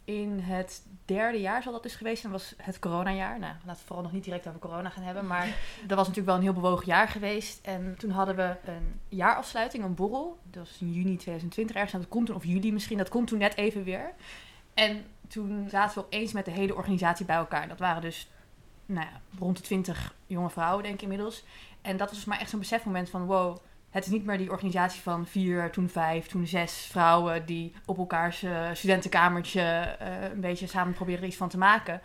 [0.04, 2.32] in het derde jaar zal dat dus geweest zijn.
[2.32, 3.38] Dat was het coronajaar.
[3.38, 5.26] Nou, laten we vooral nog niet direct over corona gaan hebben.
[5.26, 5.46] Maar
[5.86, 7.66] dat was natuurlijk wel een heel bewogen jaar geweest.
[7.66, 10.38] En toen hadden we een jaarafsluiting, een borrel.
[10.50, 11.94] Dat was in juni 2020 ergens.
[11.94, 14.12] En dat komt toen, of juli misschien, dat komt toen net even weer.
[14.74, 17.68] En toen zaten we opeens met de hele organisatie bij elkaar.
[17.68, 18.28] Dat waren dus
[18.86, 21.44] nou ja, rond de twintig jonge vrouwen, denk ik inmiddels.
[21.80, 23.56] En dat was dus maar echt zo'n besefmoment van wow,
[23.90, 27.98] het is niet meer die organisatie van vier, toen vijf, toen zes vrouwen die op
[27.98, 32.00] elkaars eh, studentenkamertje eh, een beetje samen proberen er iets van te maken.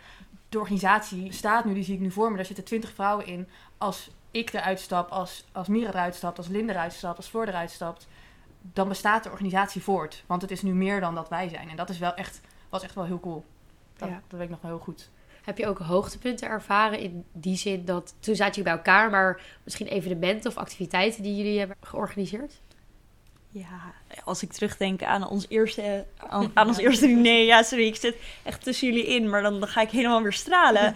[0.48, 3.48] De organisatie staat nu, die zie ik nu voor me, daar zitten twintig vrouwen in.
[3.78, 7.48] Als ik eruit stap, als, als Mira eruit stapt, als Linda eruit stapt, als Floor
[7.48, 8.08] eruit stapt,
[8.60, 10.24] dan bestaat de organisatie voort.
[10.26, 11.68] Want het is nu meer dan dat wij zijn.
[11.68, 13.44] En dat is wel echt, was echt wel heel cool.
[13.96, 14.14] Dat, Ja.
[14.14, 15.10] dat weet ik nog wel heel goed.
[15.48, 19.40] Heb je ook hoogtepunten ervaren in die zin dat toen zaten jullie bij elkaar, maar
[19.64, 22.52] misschien evenementen of activiteiten die jullie hebben georganiseerd?
[23.50, 27.42] Ja, als ik terugdenk aan ons eerste, aan, aan ons eerste diner.
[27.44, 30.32] Ja, sorry, ik zit echt tussen jullie in, maar dan, dan ga ik helemaal weer
[30.32, 30.94] stralen.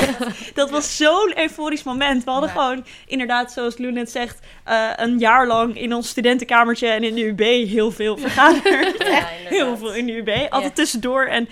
[0.54, 2.24] dat was zo'n euforisch moment.
[2.24, 2.54] We hadden Ja.
[2.54, 7.14] gewoon, inderdaad, zoals Lou net zegt, eh, een jaar lang in ons studentenkamertje en in
[7.14, 9.02] de UB heel veel vergaderd.
[9.06, 10.28] Ja, heel veel in de UB.
[10.28, 10.70] Altijd Ja.
[10.70, 11.48] tussendoor en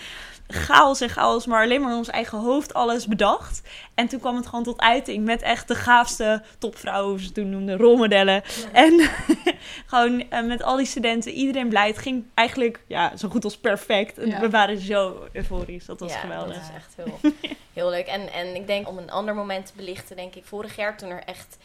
[0.50, 3.62] chaos en chaos, maar alleen maar in ons eigen hoofd alles bedacht.
[3.94, 7.50] En toen kwam het gewoon tot uiting met echt de gaafste topvrouwen, hoe ze toen
[7.50, 8.42] noemden, rolmodellen.
[8.72, 9.10] En
[9.86, 11.86] gewoon eh, met al die studenten, iedereen blij.
[11.86, 14.18] Het ging eigenlijk ja, zo goed als perfect.
[14.18, 14.40] En Ja.
[14.40, 16.54] We waren zo euforisch, dat was ja, geweldig.
[16.54, 17.32] dat is echt heel,
[17.72, 18.06] heel leuk.
[18.06, 21.10] En, en ik denk om een ander moment te belichten, denk ik vorig jaar toen
[21.10, 21.58] er echt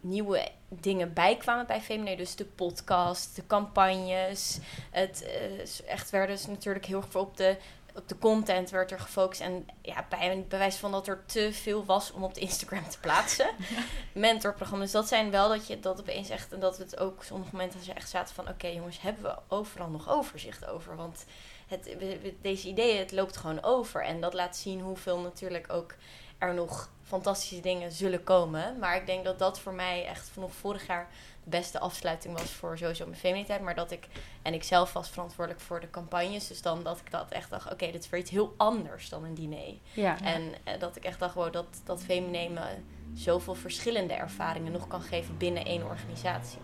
[0.00, 2.16] nieuwe dingen bijkwamen bij VMD.
[2.16, 4.58] Dus de podcast, de campagnes.
[4.90, 7.56] Het eh, echt werden dus natuurlijk heel erg op de,
[7.94, 9.40] op de content werd er gefocust.
[9.40, 12.88] En ja, bij een bewijs van dat er te veel was om op de Instagram
[12.88, 13.50] te plaatsen.
[14.12, 14.90] Mentorprogramma's.
[14.90, 16.52] Dat zijn wel dat je dat opeens echt.
[16.52, 19.88] En dat we het ook sommige momenten echt zaten van oké jongens, hebben we overal
[19.88, 20.96] nog overzicht over?
[20.96, 21.24] Want
[21.66, 21.96] het,
[22.40, 24.04] deze ideeën, het loopt gewoon over.
[24.04, 25.94] En dat laat zien hoeveel natuurlijk ook
[26.38, 28.78] er nog fantastische dingen zullen komen.
[28.78, 31.08] Maar ik denk dat dat voor mij echt vanaf vorig jaar
[31.44, 33.60] beste afsluiting was voor sowieso mijn feminiteit.
[33.60, 34.06] Maar dat ik,
[34.42, 36.46] en ik zelf was verantwoordelijk voor de campagnes.
[36.48, 39.24] Dus dan dat ik dat echt dacht, oké, dit is weer iets heel anders dan
[39.24, 39.74] een diner.
[39.92, 40.16] Ja.
[40.22, 42.60] En eh, dat ik echt dacht, wow, dat, dat feminine me
[43.14, 46.58] zoveel verschillende ervaringen nog kan geven binnen één organisatie.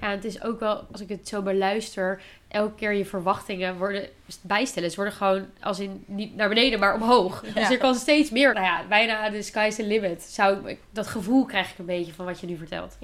[0.00, 4.08] Ja, het is ook wel, als ik het zo beluister, elke keer je verwachtingen worden
[4.42, 4.90] bijstellen.
[4.90, 7.40] Ze worden gewoon als in niet naar beneden, maar omhoog.
[7.40, 8.52] Dus er kan steeds meer.
[8.54, 10.22] Nou ja, bijna de sky's the limit.
[10.22, 12.96] Zou, ik- dat gevoel krijg ik een beetje van wat je nu vertelt.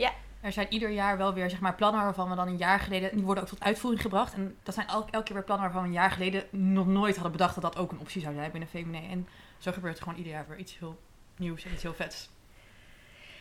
[0.43, 3.11] Er zijn ieder jaar wel weer zeg maar, plannen waarvan we dan een jaar geleden...
[3.15, 4.35] Die worden ook tot uitvoering gebracht.
[4.35, 7.15] En dat zijn elke, elke keer weer plannen waarvan we een jaar geleden nog nooit
[7.15, 9.09] hadden bedacht dat dat ook een optie zou zijn binnen Femine.
[9.11, 9.29] En
[9.59, 10.99] zo gebeurt er gewoon ieder jaar weer iets heel
[11.37, 12.29] nieuws en iets heel vets.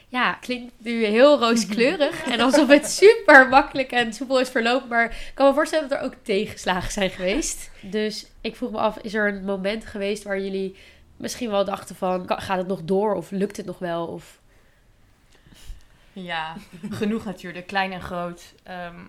[0.08, 2.24] Ja, klinkt nu heel rooskleurig.
[2.24, 4.88] en alsof het super makkelijk en soepel is verlopen.
[4.90, 7.72] Maar ik kan me voorstellen dat er ook tegenslagen zijn geweest.
[7.82, 10.76] Dus ik vroeg me af, is er een moment geweest waar jullie
[11.18, 12.26] misschien wel dachten van...
[12.26, 14.08] "Ka- Gaat het nog door of lukt het nog wel?
[14.08, 14.40] Of...
[16.14, 16.56] Ja,
[16.90, 18.54] genoeg natuurlijk, klein en groot.
[18.64, 19.00] Ehm,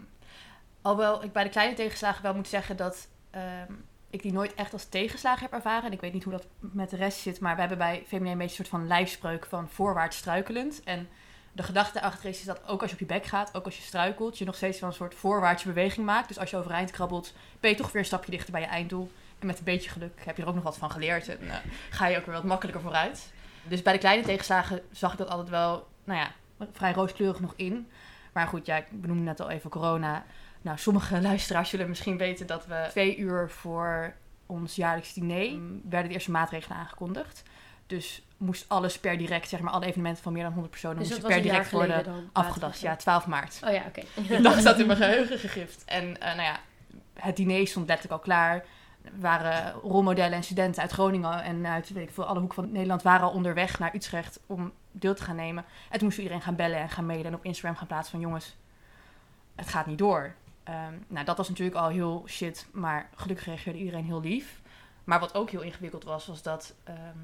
[0.83, 3.73] alhoewel ik bij de kleine tegenslagen wel moet zeggen dat ehm,
[4.11, 5.85] ik die nooit echt als tegenslagen heb ervaren.
[5.85, 8.31] En ik weet niet hoe dat met de rest zit, maar we hebben bij Femine
[8.31, 10.83] een beetje een soort van lijfspreuk van voorwaarts struikelend.
[10.85, 11.09] En
[11.53, 13.77] de gedachte achter is, is dat ook als je op je bek gaat, ook als
[13.77, 16.29] je struikelt, je nog steeds wel een soort voorwaartse beweging maakt.
[16.29, 19.11] Dus als je overeind krabbelt, ben je toch weer een stapje dichter bij je einddoel.
[19.39, 21.57] En met een beetje geluk heb je er ook nog wat van geleerd en eh,
[21.91, 23.33] ga je ook weer wat makkelijker vooruit.
[23.63, 26.31] Dus bij de kleine tegenslagen zag ik dat altijd wel, nou ja,
[26.73, 27.89] vrij rooskleurig nog in.
[28.33, 30.25] Maar goed, ja, ik benoemde net al even corona.
[30.63, 34.15] Nou, sommige luisteraars zullen misschien weten dat we twee uur voor
[34.47, 37.43] ons jaarlijks diner mm, werden de eerste maatregelen aangekondigd.
[37.87, 41.09] Dus moest alles per direct, zeg maar, alle evenementen van meer dan 100 personen Dus
[41.09, 42.29] moesten per direct worden dan?
[42.33, 42.81] afgelast.
[42.81, 43.61] Ja, 12 maart.
[43.65, 44.01] Oh ja, oké.
[44.35, 45.85] Ik dacht dat in mijn geheugen gegrift.
[45.85, 46.61] En eh, nou ja,
[47.15, 48.55] het diner stond letterlijk al klaar.
[49.05, 52.73] Er waren rolmodellen en studenten uit Groningen en uit weet ik veel, alle hoeken van
[52.73, 55.65] Nederland waren al onderweg naar Utrecht om deel te gaan nemen.
[55.91, 58.21] En toen moest iedereen gaan bellen en gaan mailen en op Instagram gaan plaatsen van
[58.21, 58.57] jongens,
[59.55, 60.35] het gaat niet door.
[60.63, 64.61] Ehm, nou, dat was natuurlijk al heel shit, maar gelukkig reageerde iedereen heel lief.
[65.05, 67.19] Maar wat ook heel ingewikkeld was, was dat ehm,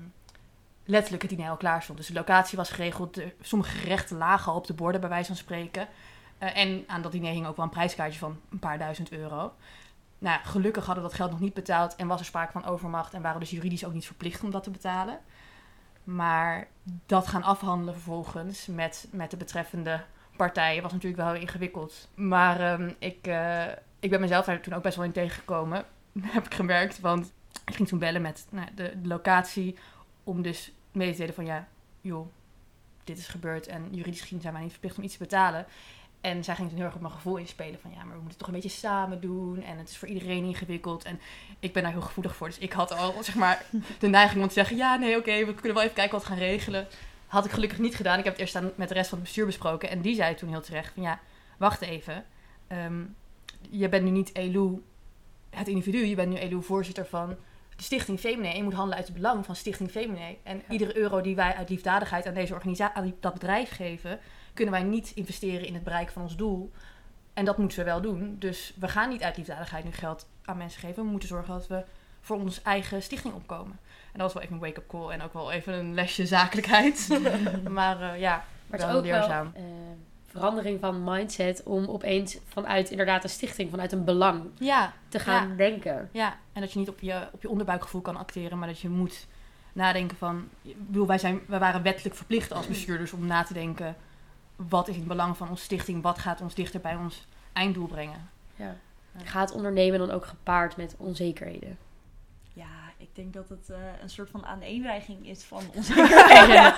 [0.85, 1.99] letterlijk het diner al klaar stond.
[1.99, 5.37] Dus de locatie was geregeld, de, sommige gerechten lagen op de borden bij wijze van
[5.37, 5.89] spreken.
[6.39, 9.53] Eh, en aan dat diner hing ook wel een prijskaartje van een paar duizend euro.
[10.19, 13.15] Nou, gelukkig hadden we dat geld nog niet betaald en was er sprake van overmacht
[13.15, 15.21] en waren dus juridisch ook niet verplicht om dat te betalen.
[16.15, 16.69] Maar
[17.07, 20.05] dat gaan afhandelen vervolgens met, met de betreffende
[20.37, 22.09] partijen was natuurlijk wel heel ingewikkeld.
[22.15, 23.67] Maar ehm, ik, eh,
[23.99, 25.85] ik ben mezelf daar toen ook best wel in tegengekomen,
[26.21, 27.01] heb ik gemerkt.
[27.01, 27.33] Want
[27.67, 29.77] ik ging toen bellen met nou, de, de locatie
[30.25, 31.69] om dus mee te delen van ja,
[32.01, 32.27] joh,
[33.05, 35.67] dit is gebeurd en juridisch gezien zijn wij niet verplicht om iets te betalen.
[36.21, 38.29] En zij ging toen heel erg op mijn gevoel inspelen van ja, maar we moeten
[38.29, 41.05] het toch een beetje samen doen en het is voor iedereen ingewikkeld.
[41.05, 41.21] En
[41.61, 43.65] ik ben daar heel gevoelig voor, dus ik had al zeg maar
[43.99, 46.29] de neiging om te zeggen ja, nee, oké, we kunnen wel even kijken wat we
[46.29, 46.87] gaan regelen.
[47.27, 48.19] Had ik gelukkig niet gedaan.
[48.19, 50.35] Ik heb het eerst aan- met de rest van het bestuur besproken en die zei
[50.35, 51.21] toen heel terecht van ja,
[51.59, 52.25] wacht even.
[52.67, 53.03] Ehm,
[53.71, 54.83] je bent nu niet Elu,
[55.51, 57.37] het individu, je bent nu Elu voorzitter van
[57.77, 58.49] de Stichting Femine.
[58.49, 60.37] En je moet handelen uit het belang van Stichting Femine.
[60.43, 64.21] En iedere euro die wij uit liefdadigheid aan deze organisatie, aan dat bedrijf geven,
[64.59, 66.73] kunnen wij niet investeren in het bereiken van ons doel.
[67.35, 68.37] En dat moeten we wel doen.
[68.39, 71.05] Dus we gaan niet uit liefdadigheid nu geld aan mensen geven.
[71.05, 71.85] We moeten zorgen dat we
[72.21, 73.79] voor onze eigen stichting opkomen.
[74.13, 77.09] En dat was wel even een wake-up call en ook wel even een lesje zakelijkheid.
[77.69, 79.63] maar eh, ja, Maar het is ook wel eh,
[80.27, 85.57] verandering van mindset om opeens vanuit inderdaad een stichting, vanuit een belang Ja, te gaan
[85.57, 86.09] denken.
[86.13, 88.89] Ja, en dat je niet op je, op je onderbuikgevoel kan acteren, maar dat je
[88.89, 89.27] moet
[89.73, 90.49] nadenken van...
[90.63, 93.97] Ik bedoel, wij, zijn, wij waren wettelijk verplicht als bestuurders om na te denken...
[94.69, 96.03] wat is in het belang van onze stichting?
[96.03, 98.31] Wat gaat ons dichter bij ons einddoel brengen?
[99.25, 101.79] Gaat ondernemen dan ook gepaard met onzekerheden?
[102.53, 106.75] Ja, ik denk dat het eh, een soort van aaneenreiging is van onzekerheden.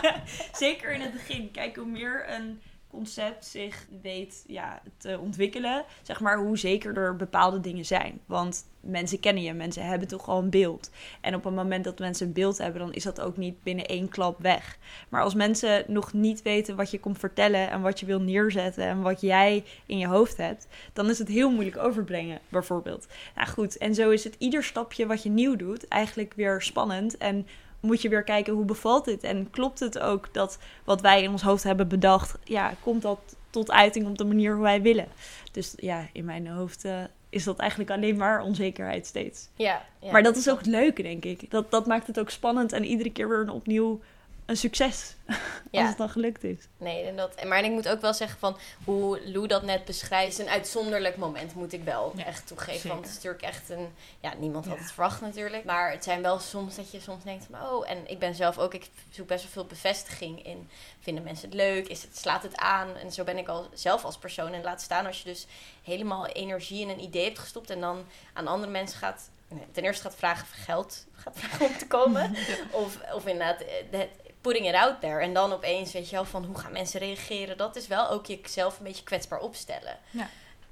[0.53, 1.51] Zeker in het begin.
[1.51, 7.61] Kijk, hoe meer een concept zich weet ja, te ontwikkelen, zeg maar, hoe zekerder bepaalde
[7.61, 8.20] dingen zijn.
[8.26, 10.90] Want mensen kennen je, mensen hebben toch al een beeld.
[11.20, 13.87] En op het moment dat mensen een beeld hebben, dan is dat ook niet binnen
[13.87, 14.79] één klap weg.
[15.09, 18.85] Maar als mensen nog niet weten wat je komt vertellen en wat je wil neerzetten
[18.85, 23.07] en wat jij in je hoofd hebt, dan is het heel moeilijk overbrengen, bijvoorbeeld.
[23.35, 27.16] Nou goed, en zo is het ieder stapje wat je nieuw doet eigenlijk weer spannend.
[27.18, 27.46] En
[27.81, 29.23] moet je weer kijken hoe bevalt dit?
[29.23, 33.19] En klopt het ook dat wat wij in ons hoofd hebben bedacht, ja, komt dat
[33.51, 35.09] tot uiting op de manier hoe wij willen?
[35.53, 39.49] Dus ja, in mijn hoofd eh, is dat eigenlijk alleen maar onzekerheid steeds.
[39.55, 40.12] Ja, ja.
[40.12, 41.51] maar dat is ook het leuke, denk ik.
[41.51, 44.01] Dat, dat maakt het ook spannend en iedere keer weer een opnieuw
[44.50, 45.14] een succes
[45.70, 45.80] Ja.
[45.80, 46.58] als het dan gelukt is.
[46.76, 50.32] Nee, en dat, maar ik moet ook wel zeggen van hoe Lou dat net beschrijft,
[50.32, 52.72] is een uitzonderlijk moment, moet ik wel Ja, echt toegeven.
[52.74, 52.88] zeker.
[52.88, 53.88] Want het is natuurlijk echt een,
[54.20, 54.80] ja, niemand had Ja.
[54.82, 55.64] het verwacht natuurlijk.
[55.64, 58.58] Maar het zijn wel soms dat je soms denkt van, oh, en ik ben zelf
[58.58, 60.68] ook, ik zoek best wel veel bevestiging in,
[61.00, 62.96] vinden mensen het leuk, is het, slaat het aan?
[62.96, 64.52] En zo ben ik al zelf als persoon.
[64.52, 65.46] En laat staan als je dus
[65.82, 69.30] helemaal energie in een idee hebt gestopt en dan aan andere mensen gaat,
[69.72, 72.36] ten eerste gaat vragen of geld gaat vragen om te komen.
[72.70, 74.08] Of, of inderdaad, eh, de-
[74.40, 75.20] putting it out there.
[75.20, 77.57] En dan opeens, weet je wel, van hoe gaan mensen reageren.
[77.57, 79.98] Dat is wel ook jezelf een beetje kwetsbaar opstellen.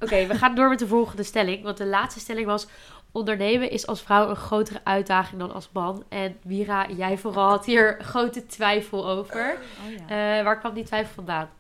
[0.01, 1.63] Oké, we gaan door met de volgende stelling.
[1.63, 2.67] Want de laatste stelling was...
[3.13, 6.05] Ondernemen is als vrouw een grotere uitdaging dan als man.
[6.09, 9.59] En Mira, jij vooral had hier grote twijfel over.
[9.87, 10.39] Oh, ja.
[10.39, 11.51] Eh, waar kwam die twijfel vandaan?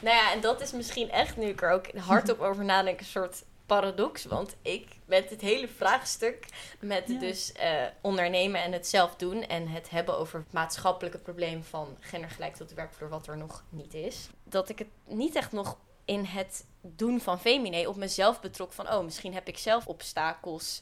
[0.00, 3.06] Nou ja, en dat is misschien echt, nu ik er ook hardop over nadenk, een
[3.06, 4.24] soort paradox.
[4.24, 6.46] Want ik, met het hele vraagstuk,
[6.80, 7.18] met Ja.
[7.18, 9.42] dus eh, ondernemen en het zelf doen...
[9.42, 13.08] en het hebben over het maatschappelijke probleem van gendergelijk tot de werkvloer...
[13.08, 14.28] wat er nog niet is.
[14.44, 18.92] Dat ik het niet echt nog in het doen van Femine op mezelf betrok van...
[18.92, 20.80] oh, misschien heb ik zelf obstakels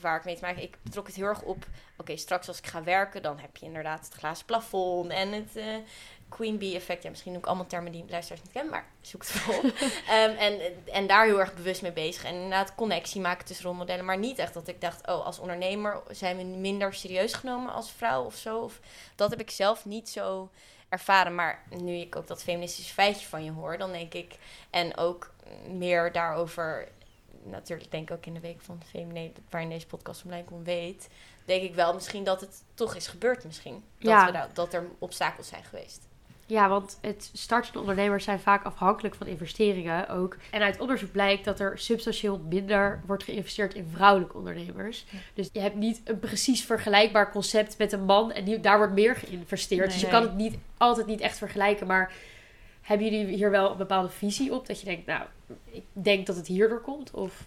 [0.00, 0.62] waar ik mee te maken...
[0.62, 1.66] Ik betrok het heel erg op,
[1.96, 3.22] oké, straks als ik ga werken...
[3.22, 5.56] dan heb je inderdaad het glazen plafond en het...
[5.56, 5.76] eh,
[6.36, 7.02] Queen Bee effect.
[7.02, 9.64] Ja, misschien ook allemaal termen die luisteraars niet kennen, maar zoek het wel op.
[10.08, 10.60] Ehm, en,
[10.92, 12.24] en daar heel erg bewust mee bezig.
[12.24, 14.04] En inderdaad connectie maken tussen rolmodellen.
[14.04, 17.90] Maar niet echt dat ik dacht, oh, als ondernemer zijn we minder serieus genomen als
[17.92, 18.58] vrouw of zo.
[18.58, 18.80] Of,
[19.14, 20.48] dat heb ik zelf niet zo
[20.88, 21.34] ervaren.
[21.34, 24.34] Maar nu ik ook dat feministische feitje van je hoor, dan denk ik...
[24.70, 25.32] En ook
[25.68, 26.88] meer daarover...
[27.42, 31.08] Natuurlijk denk ik ook in de week van Feminine, waarin deze podcast online komt, weet...
[31.44, 33.84] Denk ik wel misschien dat het toch is gebeurd misschien.
[33.98, 34.26] Dat, Ja.
[34.26, 36.06] we daar- dat er obstakels zijn geweest.
[36.46, 40.36] Ja, want het startende ondernemers zijn vaak afhankelijk van investeringen ook.
[40.50, 45.04] En uit onderzoek blijkt dat er substantieel minder wordt geïnvesteerd in vrouwelijke ondernemers.
[45.34, 48.92] Dus je hebt niet een precies vergelijkbaar concept met een man en die, daar wordt
[48.92, 49.86] meer geïnvesteerd.
[49.86, 50.10] Dus je Nee.
[50.10, 51.86] kan het niet, altijd niet echt vergelijken.
[51.86, 52.12] Maar
[52.80, 54.66] hebben jullie hier wel een bepaalde visie op?
[54.66, 55.24] Dat je denkt, nou,
[55.70, 57.10] ik denk dat het hierdoor komt?
[57.10, 57.46] Of...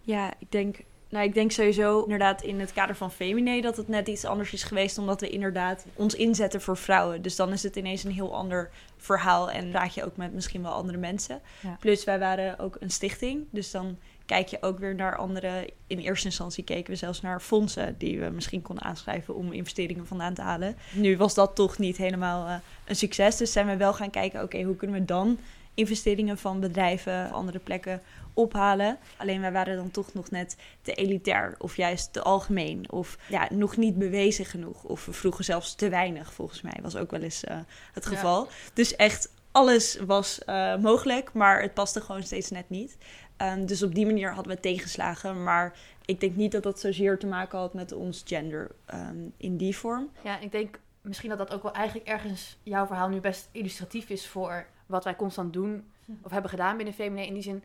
[0.00, 0.78] Ja, ik denk,
[1.12, 4.52] nou, ik denk sowieso inderdaad in het kader van Femine dat het net iets anders
[4.52, 4.98] is geweest.
[4.98, 7.22] Omdat we inderdaad ons inzetten voor vrouwen.
[7.22, 9.50] Dus dan is het ineens een heel ander verhaal.
[9.50, 11.40] En raak je ook met misschien wel andere mensen.
[11.60, 11.76] Ja.
[11.80, 13.46] Plus wij waren ook een stichting.
[13.50, 15.70] Dus dan kijk je ook weer naar andere.
[15.86, 20.06] In eerste instantie keken we zelfs naar fondsen die we misschien konden aanschrijven om investeringen
[20.06, 20.76] vandaan te halen.
[20.92, 23.36] Nu was dat toch niet helemaal eh, een succes.
[23.36, 25.38] Dus zijn we wel gaan kijken, oké, hoe kunnen we dan
[25.74, 28.02] investeringen van bedrijven of andere plekken
[28.34, 28.98] ophalen.
[29.16, 33.48] Alleen wij waren dan toch nog net te elitair of juist te algemeen of ja,
[33.50, 34.84] nog niet bewezen genoeg.
[34.84, 37.56] Of we vroegen zelfs te weinig, volgens mij was ook wel eens eh,
[37.92, 38.10] het Ja.
[38.10, 38.48] geval.
[38.74, 42.96] Dus echt alles was eh, mogelijk, maar het paste gewoon steeds net niet.
[43.36, 45.72] Ehm, dus op die manier hadden we tegenslagen, maar
[46.04, 49.76] ik denk niet dat dat zozeer te maken had met ons gender ehm, in die
[49.76, 50.10] vorm.
[50.24, 54.08] Ja, ik denk misschien dat dat ook wel eigenlijk ergens jouw verhaal nu best illustratief
[54.08, 55.90] is voor wat wij constant doen
[56.22, 57.26] of hebben gedaan binnen Femine.
[57.26, 57.62] In die zin,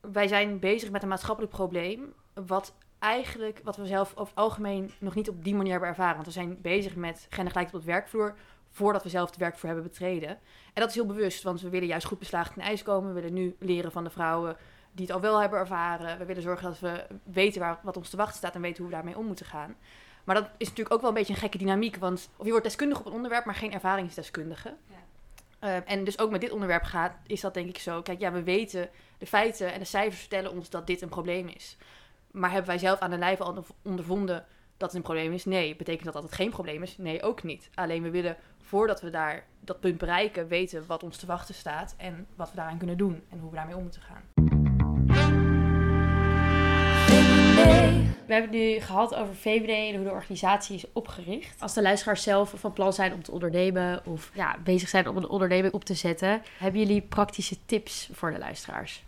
[0.00, 2.12] wij zijn bezig met een maatschappelijk probleem,
[2.46, 6.14] wat eigenlijk, wat we zelf over het algemeen nog niet op die manier hebben ervaren.
[6.14, 8.34] Want we zijn bezig met gendergelijkheid op de werkvloer
[8.70, 10.28] voordat we zelf de werkvloer hebben betreden.
[10.28, 13.14] En dat is heel bewust, want we willen juist goed beslagen ten ijs komen.
[13.14, 14.56] We willen nu leren van de vrouwen
[14.92, 16.18] die het al wel hebben ervaren.
[16.18, 18.86] We willen zorgen dat we weten waar, wat ons te wachten staat en weten hoe
[18.86, 19.76] we daarmee om moeten gaan.
[20.24, 21.96] Maar dat is natuurlijk ook wel een beetje een gekke dynamiek.
[21.96, 24.76] Want of je wordt deskundig op een onderwerp, maar geen ervaringsdeskundige.
[25.64, 28.02] Eh, en dus ook met dit onderwerp gaat, is dat denk ik zo.
[28.02, 31.48] Kijk, ja, we weten de feiten en de cijfers vertellen ons dat dit een probleem
[31.48, 31.76] is.
[32.30, 34.44] Maar hebben wij zelf aan de lijve al ondervonden
[34.76, 35.44] dat het een probleem is?
[35.44, 35.76] Nee.
[35.76, 36.96] Betekent dat dat het geen probleem is?
[36.98, 37.70] Nee, ook niet.
[37.74, 41.94] Alleen we willen, voordat we daar dat punt bereiken, weten wat ons te wachten staat
[41.98, 44.33] en wat we daaraan kunnen doen en hoe we daarmee om moeten gaan.
[48.26, 51.60] We hebben het nu gehad over VVD en hoe de organisatie is opgericht.
[51.60, 55.16] Als de luisteraars zelf van plan zijn om te ondernemen of ja, bezig zijn om
[55.16, 59.02] een onderneming op te zetten, hebben jullie praktische tips voor de luisteraars?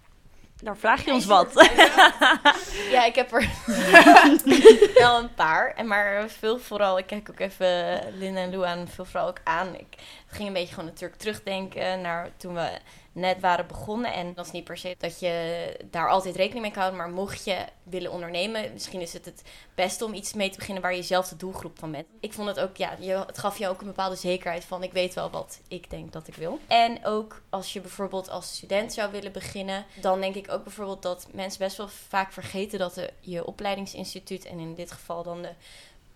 [0.62, 1.53] Daar vraag je ons wat.
[2.90, 3.49] Ja, ik heb er
[5.05, 5.75] wel een paar.
[5.75, 9.40] En maar veel vooral, ik kijk ook even Lin en Lou aan, veel vooral ook
[9.45, 9.75] aan.
[9.75, 9.87] Ik
[10.27, 12.69] het ging een beetje gewoon natuurlijk terugdenken naar toen we
[13.16, 14.12] net waren begonnen.
[14.12, 16.96] En dat is niet per se dat je daar altijd rekening mee kan.
[16.96, 19.42] Maar mocht je willen ondernemen, misschien is het het
[19.74, 22.07] beste om iets mee te beginnen waar je zelf de doelgroep van bent.
[22.20, 25.14] Ik vond het ook, ja, het gaf je ook een bepaalde zekerheid van ik weet
[25.14, 26.59] wel wat ik denk dat ik wil.
[26.66, 31.02] En ook als je bijvoorbeeld als student zou willen beginnen, dan denk ik ook bijvoorbeeld
[31.02, 35.42] dat mensen best wel vaak vergeten dat de, je opleidingsinstituut en in dit geval dan
[35.42, 35.52] de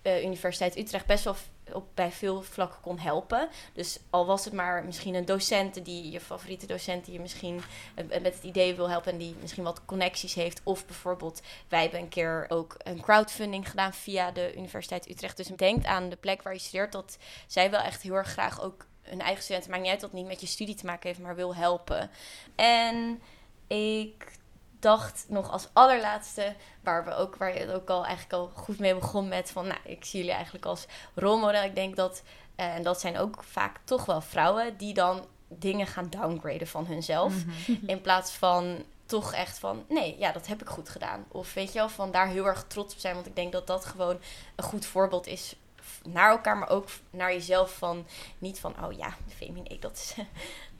[0.03, 1.37] eh, Universiteit Utrecht best wel
[1.75, 3.49] op, bij veel vlakken kon helpen.
[3.73, 7.61] Dus al was het maar misschien een docent die je favoriete docent die je misschien
[7.95, 10.61] eh, met het idee wil helpen en die misschien wat connecties heeft.
[10.65, 15.37] Of bijvoorbeeld, wij hebben een keer ook een crowdfunding gedaan via de Universiteit Utrecht.
[15.37, 18.63] Dus denk aan de plek waar je studeert, dat zij wel echt heel erg graag
[18.63, 21.21] ook hun eigen studenten, maakt niet uit dat niet met je studie te maken heeft,
[21.21, 22.11] maar wil helpen.
[22.55, 23.21] En
[23.67, 24.39] ik
[24.81, 28.79] dacht nog als allerlaatste, waar we ook, waar je het ook al eigenlijk al goed
[28.79, 31.63] mee begon met van, nou, ik zie jullie eigenlijk als rolmodel.
[31.63, 32.23] Ik denk dat,
[32.55, 36.87] eh, en dat zijn ook vaak toch wel vrouwen die dan dingen gaan downgraden van
[36.87, 37.35] hunzelf,
[37.87, 41.25] in plaats van toch echt van, nee, ja, dat heb ik goed gedaan.
[41.29, 43.67] Of weet je wel, van daar heel erg trots op zijn, want ik denk dat
[43.67, 44.19] dat gewoon
[44.57, 45.57] een goed voorbeeld is
[46.05, 48.07] naar elkaar, maar ook naar jezelf van
[48.39, 50.15] niet van oh ja, feminine, dat is,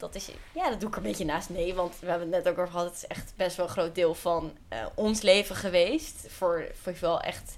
[0.01, 1.49] dat is ja, dat doe ik er een beetje naast.
[1.49, 3.71] Nee, want we hebben het net ook over gehad, het is echt best wel een
[3.71, 6.25] groot deel van uh, ons leven geweest.
[6.27, 7.57] Voor, voor wel echt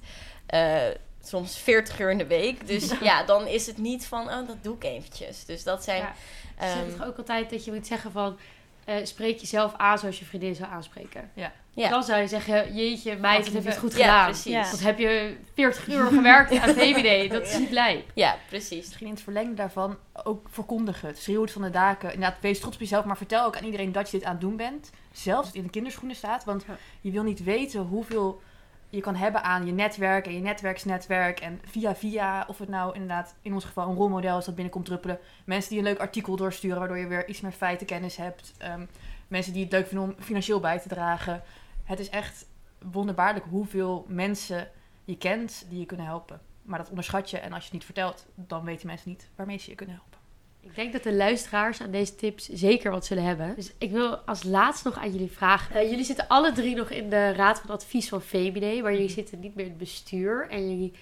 [0.53, 0.81] uh,
[1.23, 2.67] soms 40 uur in de week.
[2.67, 2.97] Dus ja.
[3.09, 3.23] ja.
[3.23, 5.45] dan is het niet van oh, dat doe ik eventjes.
[5.45, 6.13] Dus dat zijn.
[6.59, 6.77] Ja.
[6.77, 8.37] Um, toch ook altijd dat je moet zeggen van
[8.85, 11.31] uh, spreek jezelf aan zoals je vriendin zou aanspreken.
[11.33, 11.51] Ja.
[11.75, 11.89] Ja.
[11.89, 14.25] Dan zou je zeggen, jeetje meid, dat heb je het goed Ja, gedaan.
[14.25, 14.71] precies.
[14.71, 17.31] Dat heb je 40 uur gewerkt aan VVD.
[17.31, 18.11] Dat is niet lijp.
[18.13, 18.85] Ja, precies.
[18.85, 21.15] Misschien in het verlengde daarvan ook verkondigen.
[21.15, 22.13] Schreeuw het van de daken.
[22.13, 24.41] Inderdaad, wees trots op jezelf, maar vertel ook aan iedereen dat je dit aan het
[24.41, 24.89] doen bent.
[25.11, 26.43] Zelfs als het in de kinderschoenen staat.
[26.43, 26.65] Want
[27.01, 28.41] je wil niet weten hoeveel
[28.89, 31.39] je kan hebben aan je netwerk en je netwerksnetwerk.
[31.39, 34.85] En via via, of het nou inderdaad in ons geval een rolmodel is dat binnenkomt
[34.85, 35.19] druppelen.
[35.45, 38.53] Mensen die een leuk artikel doorsturen, waardoor je weer iets meer feitenkennis hebt.
[38.57, 38.85] Ehm,
[39.27, 41.43] mensen die het leuk vinden om financieel bij te dragen.
[41.83, 42.45] Het is echt
[42.91, 44.67] wonderbaarlijk hoeveel mensen
[45.03, 46.41] je kent die je kunnen helpen.
[46.61, 49.57] Maar dat onderschat je en als je het niet vertelt, dan weten mensen niet waarmee
[49.57, 50.13] ze je kunnen helpen.
[50.59, 53.55] Ik denk dat de luisteraars aan deze tips zeker wat zullen hebben.
[53.55, 55.75] Dus ik wil als laatst nog aan jullie vragen.
[55.75, 59.09] Eh, jullie zitten alle drie nog in de raad van advies van VBD, maar jullie
[59.09, 60.47] zitten niet meer in het bestuur.
[60.49, 60.93] En jullie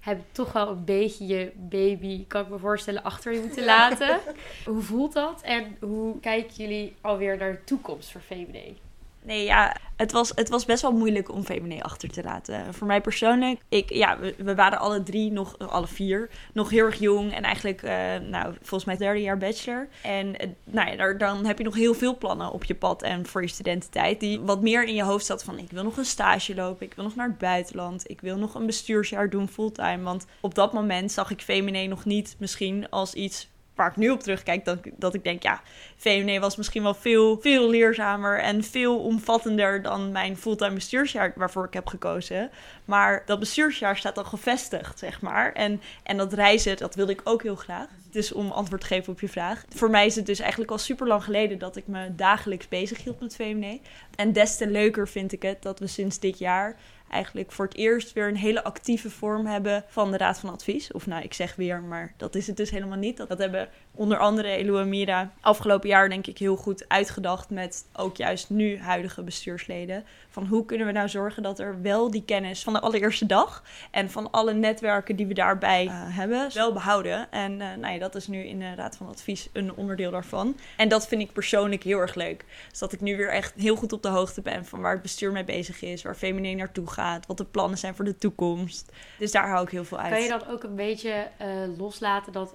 [0.00, 4.20] hebben toch wel een beetje je baby, kan ik me voorstellen, achter je moeten laten.
[4.64, 5.42] hoe voelt dat?
[5.42, 8.78] En hoe kijken jullie alweer naar de toekomst voor VBD?
[9.22, 12.74] Nee, ja, het was, het was best wel moeilijk om VMD achter te laten.
[12.74, 16.98] Voor mij persoonlijk, ik, ja, we, waren alle drie, nog, alle vier, nog heel erg
[16.98, 17.32] jong.
[17.34, 19.88] En eigenlijk, eh, nou, volgens mij derde jaar bachelor.
[20.02, 23.02] En eh, nou ja, daar, dan heb je nog heel veel plannen op je pad
[23.02, 24.20] en voor je studententijd.
[24.20, 26.94] Die wat meer in je hoofd zat van, ik wil nog een stage lopen, ik
[26.94, 28.10] wil nog naar het buitenland.
[28.10, 30.02] Ik wil nog een bestuursjaar doen fulltime.
[30.02, 34.10] Want op dat moment zag ik VMD nog niet misschien als iets waar ik nu
[34.10, 35.60] op terugkijk, dat, dat ik denk, ja,
[35.96, 41.64] VMD was misschien wel veel, veel leerzamer en veel omvattender dan mijn fulltime bestuursjaar waarvoor
[41.64, 42.50] ik heb gekozen.
[42.84, 45.52] Maar dat bestuursjaar staat al gevestigd, zeg maar.
[45.52, 47.88] En, en dat reizen, dat wilde ik ook heel graag.
[48.10, 49.64] Dus om antwoord te geven op je vraag.
[49.68, 53.04] Voor mij is het dus eigenlijk al super lang geleden dat ik me dagelijks bezig
[53.04, 53.78] hield met VMD.
[54.16, 56.76] En des te leuker vind ik het dat we sinds dit jaar
[57.10, 60.92] eigenlijk voor het eerst weer een hele actieve vorm hebben van de Raad van Advies.
[60.92, 63.16] Of nou, ik zeg weer, maar dat is het dus helemaal niet.
[63.16, 63.68] Dat, dat hebben
[64.00, 69.22] onder andere Elu afgelopen jaar denk ik heel goed uitgedacht met ook juist nu huidige
[69.22, 70.04] bestuursleden.
[70.28, 73.64] Van hoe kunnen we nou zorgen dat er wel die kennis van de allereerste dag
[73.90, 77.30] en van alle netwerken die we daarbij eh, hebben, wel behouden.
[77.30, 80.56] En eh, nou ja, dat is nu in de Raad van Advies een onderdeel daarvan.
[80.76, 82.44] En dat vind ik persoonlijk heel erg leuk.
[82.70, 85.02] Dus dat ik nu weer echt heel goed op de hoogte ben van waar het
[85.02, 88.92] bestuur mee bezig is, waar VMD naartoe gaat, wat de plannen zijn voor de toekomst.
[89.18, 90.12] Dus daar hou ik heel veel uit.
[90.12, 91.48] Kan je dan ook een beetje eh,
[91.78, 92.54] loslaten dat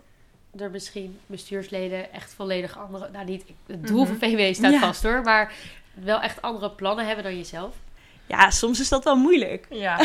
[0.58, 3.10] er misschien bestuursleden echt volledig andere...
[3.12, 4.80] Nou, niet, het doel van VW staat Ja.
[4.80, 5.54] vast hoor, maar
[5.94, 7.76] wel echt andere plannen hebben dan jezelf?
[8.28, 9.66] Ja, soms is dat wel moeilijk.
[9.70, 9.98] Ja.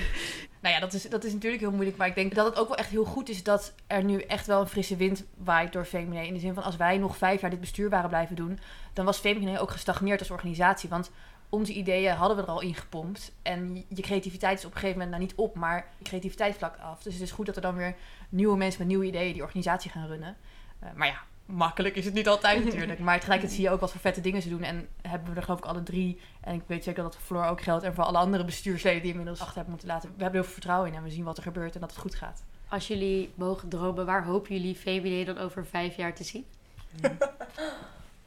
[0.62, 1.96] nou ja, dat is, dat is natuurlijk heel moeilijk.
[1.96, 4.46] Maar ik denk dat het ook wel echt heel goed is dat er nu echt
[4.46, 6.26] wel een frisse wind waait door VMD.
[6.26, 8.58] In de zin van als wij nog vijf jaar dit bestuur waren blijven doen,
[8.92, 10.88] dan was VMD ook gestagneerd als organisatie.
[10.88, 11.10] Want
[11.48, 13.32] onze ideeën hadden we er al in gepompt.
[13.42, 16.80] En je creativiteit is op een gegeven moment nou niet op, maar je creativiteit vlakt
[16.80, 17.02] af.
[17.02, 17.94] Dus het is goed dat er dan weer
[18.28, 20.36] nieuwe mensen met nieuwe ideeën die organisatie gaan runnen.
[20.78, 22.98] Eh, maar ja, makkelijk is het niet altijd natuurlijk.
[22.98, 24.62] Maar tegelijkertijd zie je ook wat voor vette dingen ze doen.
[24.62, 26.20] En hebben we er geloof ik alle drie.
[26.40, 27.84] En ik weet zeker dat voor Floor ook geldt.
[27.84, 30.08] En voor alle andere bestuursleden die inmiddels achter hebben moeten laten.
[30.08, 30.96] We hebben er heel veel vertrouwen in.
[30.96, 32.44] En we zien wat er gebeurt en dat het goed gaat.
[32.68, 36.44] Als jullie mogen dromen, waar hopen jullie VVD dan over vijf jaar te zien?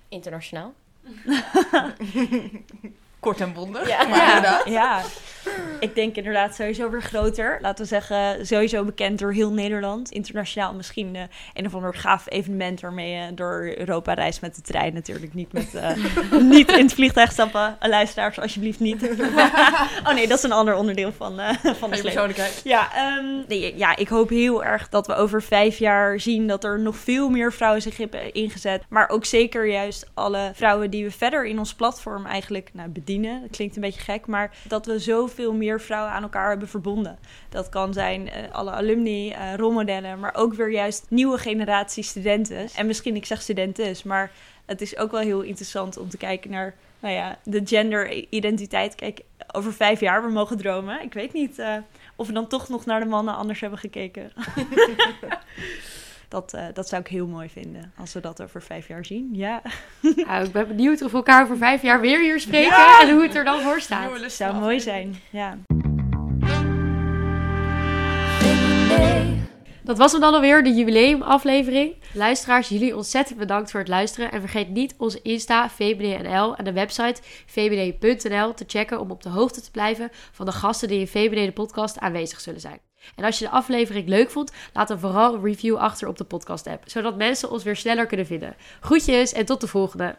[0.09, 0.74] Internationaal.
[3.22, 3.88] Kort en bondig.
[3.88, 4.07] Ja.
[4.07, 4.67] Maar inderdaad.
[4.67, 5.01] Ja,
[5.80, 7.57] ik denk inderdaad sowieso weer groter.
[7.61, 10.11] Laten we zeggen, sowieso bekend door heel Nederland.
[10.11, 14.61] Internationaal misschien eh, een of ander gaaf evenement waarmee je door Europa reist met de
[14.61, 14.93] trein.
[14.93, 15.89] Natuurlijk niet, met, eh,
[16.55, 17.78] niet in het vliegtuig stappen.
[17.80, 19.09] Eh, luisteraars, alsjeblieft niet.
[20.07, 22.61] oh nee, dat is een ander onderdeel van, eh, van de persoonlijkheid.
[22.63, 26.63] Ja, ehm, nee, ja, ik hoop heel erg dat we over vijf jaar zien dat
[26.63, 28.84] er nog veel meer vrouwen zich hebben ingezet.
[28.89, 33.09] Maar ook zeker juist alle vrouwen die we verder in ons platform eigenlijk nou, bedienen.
[33.20, 36.68] Dat klinkt een beetje gek, maar dat we zoveel veel meer vrouwen aan elkaar hebben
[36.68, 37.20] verbonden.
[37.49, 42.70] Dat kan zijn eh, alle alumni, eh, rolmodellen, maar ook weer juist nieuwe generatie studenten.
[42.76, 44.32] En misschien, ik zeg studenten, maar
[44.66, 48.95] het is ook wel heel interessant om te kijken naar nou ja, de genderidentiteit.
[48.95, 51.01] Kijk, over vijf jaar, we mogen dromen.
[51.01, 51.76] Ik weet niet eh,
[52.16, 54.32] of we dan toch nog naar de mannen anders hebben gekeken.
[56.32, 59.30] dat, eh, dat zou ik heel mooi vinden, als we dat over vijf jaar zien.
[59.32, 59.62] Ja,
[60.16, 63.02] Nou, ik ben benieuwd of we elkaar over vijf jaar weer hier spreken Ja!
[63.02, 64.22] en hoe het er dan voor staat.
[64.22, 65.16] het zou mooi zijn.
[65.30, 65.58] Ja.
[69.84, 71.96] Dat was hem dan alweer, de jubileumaflevering.
[72.14, 74.32] Luisteraars, jullie ontzettend bedankt voor het luisteren.
[74.32, 79.30] En vergeet niet onze Insta, VBDNL en de website vbd.nl te checken om op de
[79.30, 82.80] hoogte te blijven van de gasten die in VBD de podcast aanwezig zullen zijn.
[83.16, 86.24] En als je de aflevering leuk vond, laat dan vooral een review achter op de
[86.24, 88.56] podcast app, zodat mensen ons weer sneller kunnen vinden.
[88.80, 90.16] Groetjes en tot de volgende!